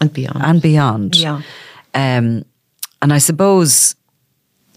[0.00, 0.42] And beyond.
[0.42, 1.16] and beyond.
[1.16, 1.42] Yeah.
[1.94, 2.44] Um,
[3.02, 3.94] and I suppose,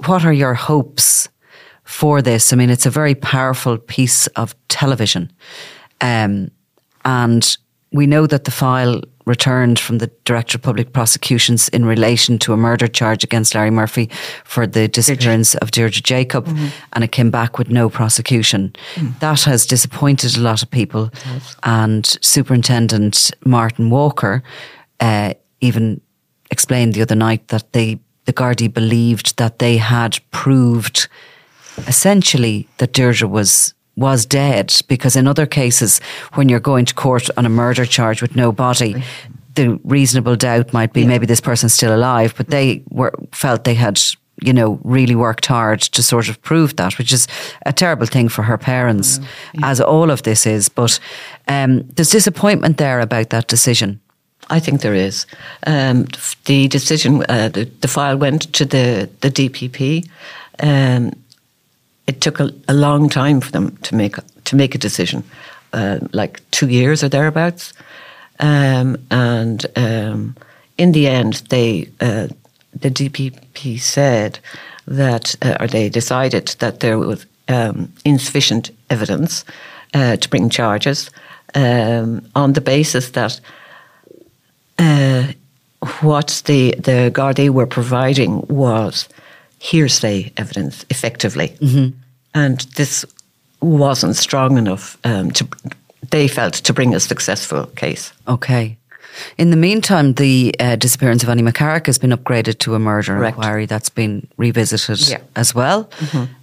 [0.06, 1.30] what are your hopes
[1.86, 2.52] for this?
[2.52, 5.32] I mean, it's a very powerful piece of television.
[6.02, 6.52] Um,
[7.06, 7.58] and
[7.92, 12.54] we know that the file returned from the Director of Public Prosecutions in relation to
[12.54, 14.10] a murder charge against Larry Murphy
[14.46, 16.48] for the disappearance of Deirdre Jacob,
[16.94, 18.74] and it came back with no prosecution.
[19.20, 21.12] That has disappointed a lot of people.
[21.64, 24.44] And Superintendent Martin Walker
[25.00, 26.02] uh, even
[26.50, 31.10] explained the other night that they, the Gardaí believed that they had proved
[31.86, 36.00] essentially that Deirdre was was dead because in other cases
[36.36, 39.04] when you're going to court on a murder charge with no body
[39.56, 43.74] the reasonable doubt might be maybe this person's still alive but they were felt they
[43.74, 44.00] had
[44.42, 47.28] you know really worked hard to sort of prove that which is
[47.66, 49.20] a terrible thing for her parents
[49.64, 50.70] as all of this is.
[50.70, 51.00] But
[51.48, 54.00] um, there's disappointment there about that decision.
[54.50, 55.26] I think there is.
[55.66, 56.08] Um,
[56.46, 60.08] the decision, uh, the, the file went to the, the DPP.
[60.60, 61.12] Um,
[62.08, 65.24] it took a, a long time for them to make to make a decision,
[65.74, 67.74] uh, like two years or thereabouts.
[68.40, 70.36] Um, and um,
[70.78, 72.28] in the end, they uh,
[72.74, 74.40] the DPP said
[74.88, 79.44] that, uh, or they decided that there was um, insufficient evidence
[79.94, 81.10] uh, to bring charges
[81.56, 83.40] um, on the basis that
[84.80, 85.28] uh,
[86.02, 89.08] what the the Gardaí were providing was
[89.60, 91.56] hearsay evidence, effectively,
[92.34, 93.06] and this
[93.62, 95.48] wasn't strong enough um, to.
[96.12, 98.14] They felt to bring a successful case.
[98.28, 98.78] Okay.
[99.38, 103.16] In the meantime, the uh, disappearance of Annie McCarrick has been upgraded to a murder
[103.18, 103.36] Correct.
[103.38, 105.22] inquiry that's been revisited Yeah.
[105.36, 105.90] as well.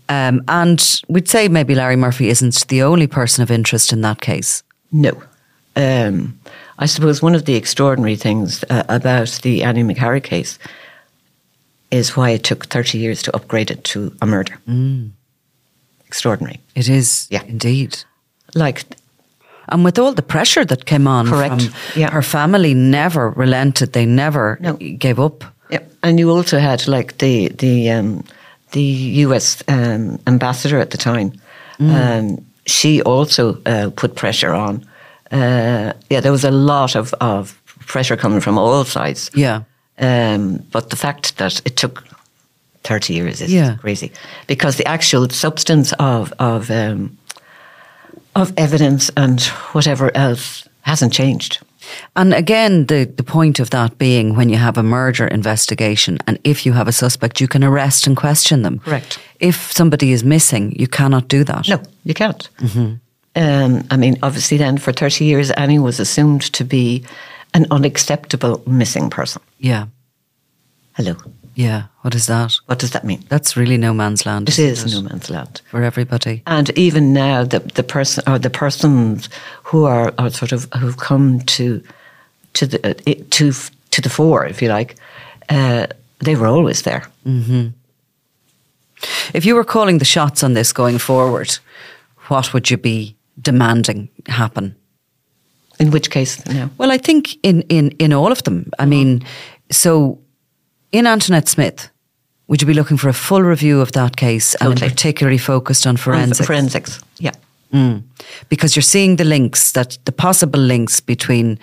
[0.09, 4.21] Um, and we'd say maybe Larry Murphy isn't the only person of interest in that
[4.21, 4.65] case.
[4.91, 5.23] No.
[5.77, 6.39] Um,
[6.79, 10.59] I suppose one of the extraordinary things uh, about the Annie McCarrick case
[11.95, 14.55] is why it took 30 years to upgrade it to a murder.
[16.07, 16.61] Extraordinary.
[16.75, 17.43] It is, Yeah.
[17.49, 18.05] indeed.
[18.55, 18.85] Like,
[19.69, 21.63] And with all the pressure that came on Correct.
[21.63, 22.11] from Yeah.
[22.11, 23.93] her family, never relented.
[23.93, 24.75] They never No.
[24.99, 25.45] gave up.
[25.71, 25.81] yeah.
[26.03, 28.23] and you also had like the the um,
[28.73, 28.83] the
[29.27, 29.63] U.S.
[29.69, 31.33] Um, ambassador at the time.
[31.81, 34.85] Um, she also uh, put pressure on.
[35.33, 39.31] Uh, yeah, there was a lot of, of pressure coming from all sides.
[39.35, 39.61] Yeah.
[39.99, 42.05] Um, but the fact that it took
[42.83, 43.77] 30 years is Yeah.
[43.81, 44.11] crazy
[44.47, 47.17] because the actual substance of of um,
[48.35, 49.41] of evidence and
[49.73, 51.59] whatever else hasn't changed.
[52.17, 56.39] And again, the, the point of that being when you have a murder investigation and
[56.43, 58.79] if you have a suspect, you can arrest and question them.
[58.79, 59.19] Correct.
[59.39, 61.69] If somebody is missing, you cannot do that.
[61.69, 62.49] No, you can't.
[63.37, 67.05] Um, I mean, obviously, then for 30 years, Annie was assumed to be
[67.55, 69.41] an unacceptable missing person.
[69.59, 69.87] Yeah.
[70.93, 71.17] Hello.
[71.55, 71.85] Yeah.
[72.03, 72.55] What is that?
[72.67, 73.25] What does that mean?
[73.29, 74.49] That's really no man's land.
[74.49, 75.63] It is no man's land.
[75.71, 76.43] For everybody.
[76.47, 79.29] And even now, the the person or the persons
[79.63, 81.81] who are, are sort of who've come to
[82.55, 82.95] to the uh,
[83.31, 83.53] to
[83.91, 84.97] to the fore, if you like,
[85.49, 85.87] uh,
[86.19, 87.03] they were always there.
[89.33, 91.59] If you were calling the shots on this going forward,
[92.29, 94.75] what would you be demanding happen?
[95.81, 96.71] In which case, no.
[96.79, 98.71] Well, I think in, in, in all of them.
[98.79, 99.25] I mean,
[99.71, 100.19] so
[100.93, 101.91] in Antoinette Smith,
[102.47, 104.91] would you be looking for a full review of that case and Totally.
[104.91, 106.47] particularly focused on forensics?
[106.47, 107.01] Forensics.
[107.19, 107.33] Yeah.
[108.49, 111.59] because you're seeing the links that the possible links between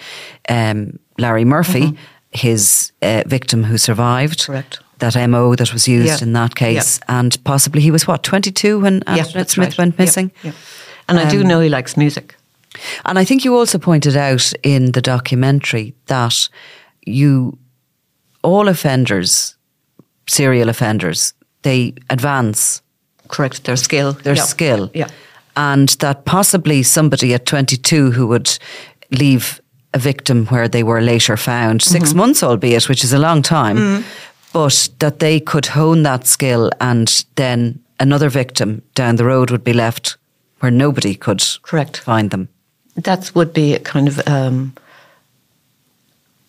[0.50, 1.98] um, Larry Murphy,
[2.32, 4.52] his uh, victim who survived, Mm-hmm.
[4.52, 4.80] Correct.
[5.00, 6.28] that MO that was used Yeah.
[6.28, 9.78] in that case, and possibly he was what 22 when yeah, Antoinette that's Smith right.
[9.78, 10.32] went missing.
[10.44, 10.52] yeah.
[11.08, 12.36] And I do Um, know he likes music.
[13.06, 16.50] And I think you also pointed out in the documentary that
[17.06, 17.58] you,
[18.44, 19.56] all offenders,
[20.28, 22.82] serial offenders, they advance
[23.28, 23.64] Correct.
[23.64, 24.14] Their skill.
[24.24, 24.44] their Yeah.
[24.46, 24.90] skill.
[24.94, 25.08] Yeah.
[25.56, 28.58] And that possibly somebody at 22 who would
[29.12, 29.62] leave
[29.94, 32.18] a victim where they were later found, 6 Mm-hmm.
[32.18, 34.04] months albeit, which is a long time,
[34.54, 39.64] but that they could hone that skill and then another victim down the road would
[39.64, 40.18] be left
[40.60, 41.98] where nobody could Correct.
[41.98, 42.48] find them.
[43.04, 44.20] That would be a kind of.
[44.28, 44.74] Um,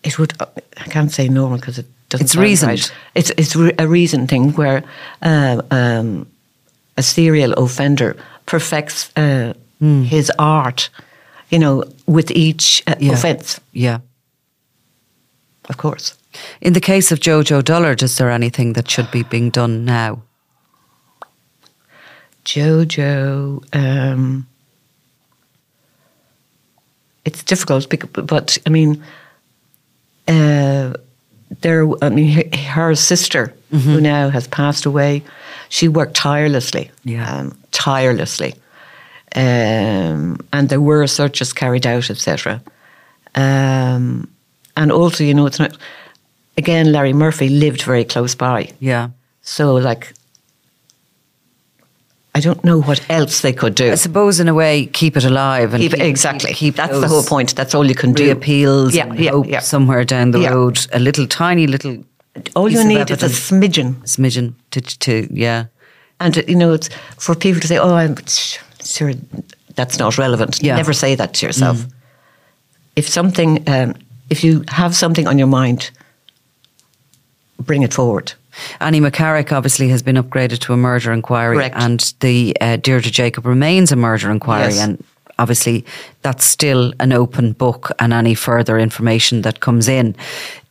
[0.03, 0.33] it would.
[0.41, 2.25] I can't say normal because it doesn't.
[2.25, 2.69] It's reasoned.
[2.71, 2.91] Right.
[3.15, 4.83] It's it's a reason thing where
[5.21, 6.27] uh, um,
[6.97, 10.89] a serial offender perfects uh, his art.
[11.49, 13.13] You know, with each uh, Yeah.
[13.13, 13.99] offence, Yeah.
[15.69, 16.15] of course.
[16.61, 20.23] In the case of Jojo Dullard, is there anything that should be being done now?
[22.45, 23.63] Jojo.
[23.73, 24.47] Um,
[27.25, 29.03] it's difficult, bec- but I mean,
[30.27, 30.93] uh,
[31.61, 31.87] there.
[32.01, 35.23] I mean, her, sister, who now has passed away,
[35.69, 37.29] she worked tirelessly, Yeah.
[37.39, 38.53] um, tirelessly,
[39.35, 42.61] um, and there were searches carried out, etc.
[43.35, 44.27] Um,
[44.75, 45.77] and also, you know, it's not.
[46.57, 48.69] Again, Larry Murphy lived very close by.
[48.79, 49.09] Yeah.
[49.41, 50.13] So, like,
[52.35, 53.91] I don't know what else they could do.
[53.91, 56.51] I suppose, in a way, keep it alive and Keep, exactly.
[56.53, 57.55] Keep, That's the whole point.
[57.55, 58.31] That's all you can do.
[58.31, 59.59] Appeals Yeah, yeah, hope yeah.
[59.59, 60.49] somewhere down the Yeah.
[60.53, 62.03] road, a little tiny little.
[62.55, 65.65] All you need is a smidgen, smidgen to, to yeah.
[66.19, 68.15] and you know, it's for people to say, "Oh, I'm
[68.83, 69.13] sure
[69.75, 70.73] that's not relevant." Yeah.
[70.73, 70.77] Mm.
[70.77, 71.85] Never say that to yourself.
[72.95, 73.93] If something, um,
[74.29, 75.91] if you have something on your mind,
[77.59, 78.33] bring it forward.
[78.79, 81.75] Annie McCarrick obviously has been upgraded to a murder inquiry, Correct.
[81.77, 84.79] and the uh, Deirdre Jacob remains a murder inquiry, Yes.
[84.79, 85.03] and
[85.39, 85.85] obviously
[86.21, 87.91] that's still an open book.
[87.99, 90.15] And any further information that comes in,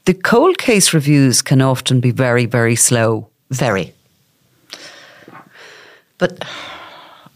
[0.04, 3.28] the cold case reviews can often be very, very slow.
[3.50, 3.92] Very.
[6.18, 6.44] But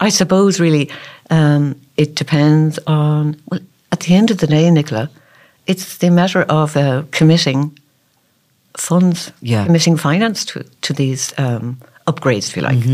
[0.00, 0.90] I suppose really
[1.30, 3.60] um, it depends on, well,
[3.92, 5.10] at the end of the day, Nicola,
[5.66, 7.76] it's the matter of uh, committing
[8.76, 9.64] funds, Yeah.
[9.66, 12.84] committing finance to, to these um, upgrades, if you like.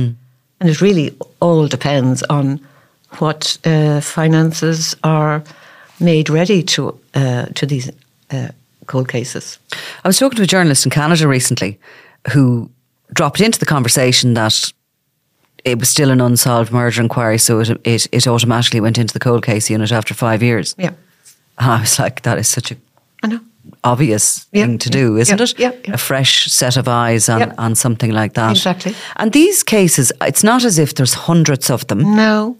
[0.60, 1.10] And it really
[1.40, 2.60] all depends on
[3.18, 5.42] what uh, finances are
[5.98, 7.90] made ready to, uh, to these
[8.30, 8.48] uh,
[8.86, 9.58] cold cases.
[10.04, 11.78] I was talking to a journalist in Canada recently
[12.32, 12.70] who
[13.12, 14.72] dropped into the conversation that
[15.64, 19.20] it was still an unsolved murder inquiry, so it, it, it automatically went into the
[19.20, 20.74] cold case unit after five years.
[20.78, 20.92] Yeah,
[21.58, 22.76] And I was like, that is such a
[23.22, 23.40] I know.
[23.84, 25.88] Obvious Yeah, thing to do, isn't yeah, it?
[25.88, 25.94] yeah.
[25.94, 28.50] A fresh set of eyes on, on something like that.
[28.50, 28.94] Exactly.
[29.16, 32.16] And these cases, it's not as if there's hundreds of them.
[32.16, 32.56] No,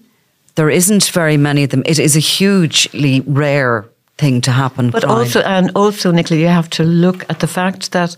[0.55, 1.83] There isn't very many of them.
[1.87, 3.85] It is a hugely rare
[4.19, 4.91] thing to happen.
[4.91, 5.19] But Brian.
[5.19, 8.17] also, and also, Nicola, you have to look at the fact that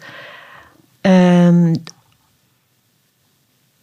[1.05, 1.75] um,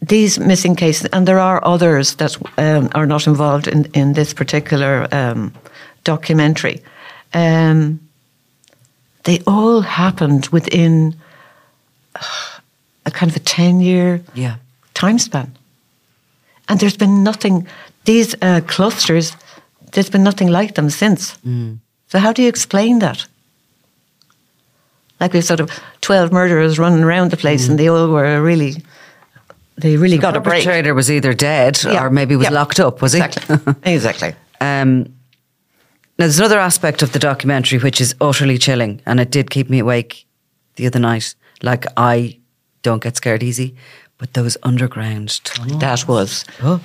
[0.07, 4.33] these missing cases, and there are others that um, are not involved in, in this
[4.33, 5.53] particular um,
[6.03, 6.81] documentary,
[7.33, 7.99] um,
[9.23, 11.15] they all happened within
[13.05, 14.55] a kind of a 10 year yeah.
[14.93, 15.55] time span.
[16.67, 17.67] And there's been nothing,
[18.05, 19.35] these uh, clusters,
[19.91, 21.37] there's been nothing like them since.
[22.07, 23.27] So, how do you explain that?
[25.19, 25.69] Like we've sort of
[26.01, 28.83] 12 murderers running around the place and they all were really
[29.77, 30.63] they really got a break.
[30.63, 32.03] The perpetrator was either dead Yeah.
[32.03, 32.53] or maybe was Yeah.
[32.53, 33.21] locked up, was he?
[33.21, 33.75] Exactly.
[33.93, 34.33] exactly.
[34.59, 35.13] Um,
[36.21, 39.71] now, there's another aspect of the documentary which is utterly chilling, and it did keep
[39.71, 40.27] me awake
[40.75, 41.33] the other night.
[41.63, 42.37] Like, I
[42.83, 43.75] don't get scared easy,
[44.19, 45.81] but those underground tunnels.
[45.81, 46.79] That was Oh,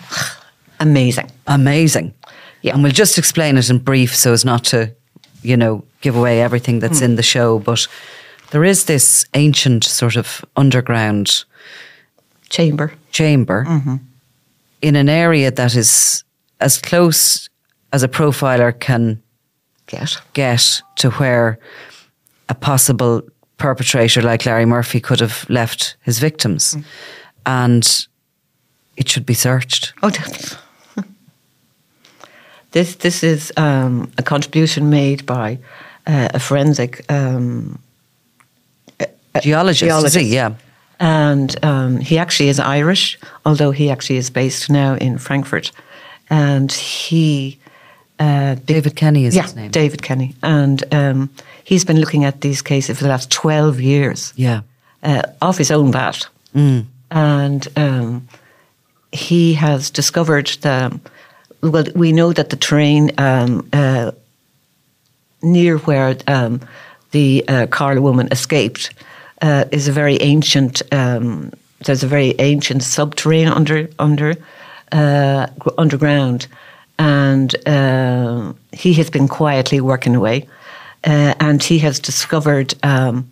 [0.81, 1.31] amazing.
[1.47, 2.15] amazing.
[2.63, 2.73] Yeah.
[2.73, 4.95] And we'll just explain it in brief so as not to,
[5.43, 7.05] you know, give away everything that's hmm.
[7.05, 7.59] in the show.
[7.59, 7.87] But
[8.53, 11.45] there is this ancient sort of underground
[12.49, 12.95] Chamber.
[13.11, 13.97] chamber mm-hmm.
[14.81, 16.25] in an area that is
[16.59, 17.51] as close
[17.93, 19.23] as a profiler can
[19.87, 20.17] Get.
[20.33, 21.59] get to where
[22.49, 23.23] a possible
[23.59, 26.77] perpetrator like Larry Murphy could have left his victims.
[27.45, 28.07] And
[28.97, 29.93] it should be searched.
[30.03, 30.57] Oh, that's-
[32.73, 35.59] this this is um, a contribution made by
[36.07, 37.79] uh, a forensic um,
[39.43, 40.17] Geologist, is geologist.
[40.17, 40.35] he?
[40.35, 40.55] Yeah.
[40.99, 45.73] and um, he actually is Irish, although he actually is based now in Frankfurt,
[46.31, 47.59] and he.
[48.19, 49.71] Uh, David Kenny is yeah, his name.
[49.71, 51.29] David Kenny, and um,
[51.65, 54.33] he's been looking at these cases for the last twelve years.
[54.37, 54.63] Yeah.
[55.03, 56.27] uh, off his own bat.
[57.11, 58.27] And um,
[59.13, 60.93] he has discovered that,
[61.63, 64.13] Well, we know that the terrain um, uh,
[65.43, 66.61] near where um,
[67.11, 68.93] the uh, Carla woman escaped
[69.43, 70.83] uh, is a very ancient.
[70.93, 71.53] Um,
[71.85, 74.35] there's a very ancient subterranean under under
[74.93, 75.47] uh,
[75.79, 76.47] underground,
[76.99, 80.49] and uh, he has been quietly working away,
[81.05, 82.75] uh, and he has discovered.
[82.83, 83.31] Um,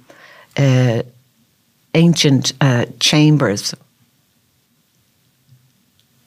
[0.57, 1.03] uh,
[1.97, 3.75] ancient uh, chambers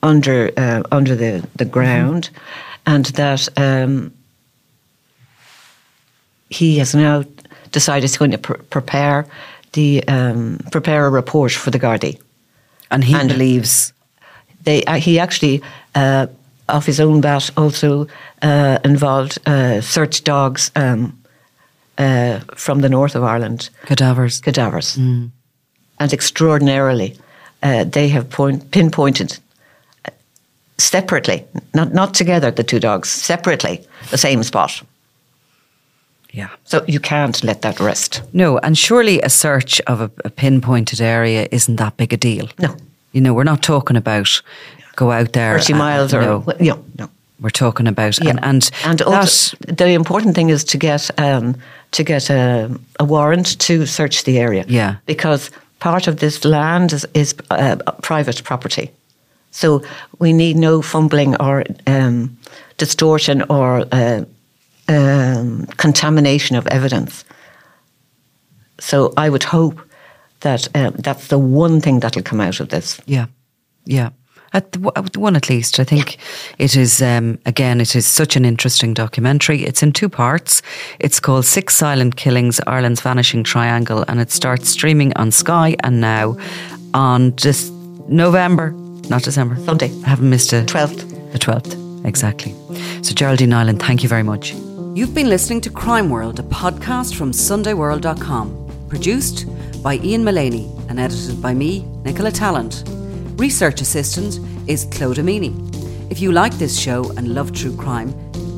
[0.03, 2.29] under uh, under the the ground,
[2.85, 4.11] and that um,
[6.49, 7.23] he has now
[7.71, 9.25] decided he's going to pr- prepare
[9.73, 12.19] the um, prepare a report for the Gardaí.
[12.89, 13.93] And he And- believes
[14.63, 15.61] They uh, he actually.
[16.70, 18.07] Off his own bat, also
[18.41, 21.18] uh, involved uh, search dogs um,
[21.97, 24.41] uh, from the north of Ireland, cadavers.
[24.41, 24.97] cadavers.
[24.97, 25.32] And
[26.13, 27.18] extraordinarily,
[27.63, 29.39] uh, they have point, pinpointed
[30.05, 30.11] uh,
[30.78, 34.84] separately, not, not together, the two dogs, separately, the same spot.
[36.32, 36.49] Yeah.
[36.65, 38.22] So you can't let that rest.
[38.34, 42.49] No, and surely a search of a, a pinpointed area isn't that big a deal.
[42.59, 42.76] No.
[43.13, 44.43] You know, we're not talking about
[44.98, 45.58] go out there.
[45.60, 46.43] 30 and- miles or, no.
[46.60, 47.08] yeah, no.
[47.39, 48.32] We're talking about Yeah.
[48.32, 51.54] and and, and that, also, the important thing is to get um,
[51.91, 52.70] to get a,
[53.00, 54.66] a warrant to search the area.
[54.68, 54.95] Yeah.
[55.06, 58.89] because part of this land is, is uh, private property,
[59.52, 59.82] so
[60.20, 62.30] we need no fumbling or um,
[62.78, 64.24] distortion or uh,
[64.89, 67.24] um, contamination of evidence.
[68.80, 69.80] So I would hope
[70.39, 73.00] that um, that's the one thing that'll come out of this.
[73.06, 73.26] yeah,
[73.86, 74.10] yeah.
[74.54, 76.18] At the, at the one at least, I think
[76.58, 77.02] it is.
[77.02, 79.64] Um, again, it is such an interesting documentary.
[79.64, 80.62] It's in two parts.
[81.00, 86.00] It's called Six Silent Killings: Ireland's Vanishing Triangle, and it starts streaming on Sky and
[86.02, 86.38] now
[86.93, 87.72] on just
[88.08, 88.72] November,
[89.10, 89.58] not December.
[89.66, 89.91] Sunday.
[90.06, 91.32] I haven't missed a 12th.
[91.34, 92.54] The 12th, exactly.
[93.04, 94.54] So, Geraldine Niland, thank you very much.
[94.95, 99.45] You've been listening to Crime World, a podcast from SundayWorld.com, produced
[99.84, 102.84] by Ian Mullaney and edited by me, Nicola Tallant.
[103.38, 105.53] Research assistant is Claudia Mani.
[106.09, 108.11] If you like this show and love true crime,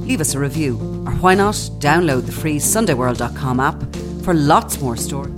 [0.08, 3.76] leave us a review, or why not download the free SundayWorld.com app
[4.24, 5.36] for lots more stories.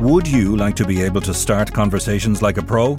[0.00, 2.98] Would you like to be able to start conversations like a pro?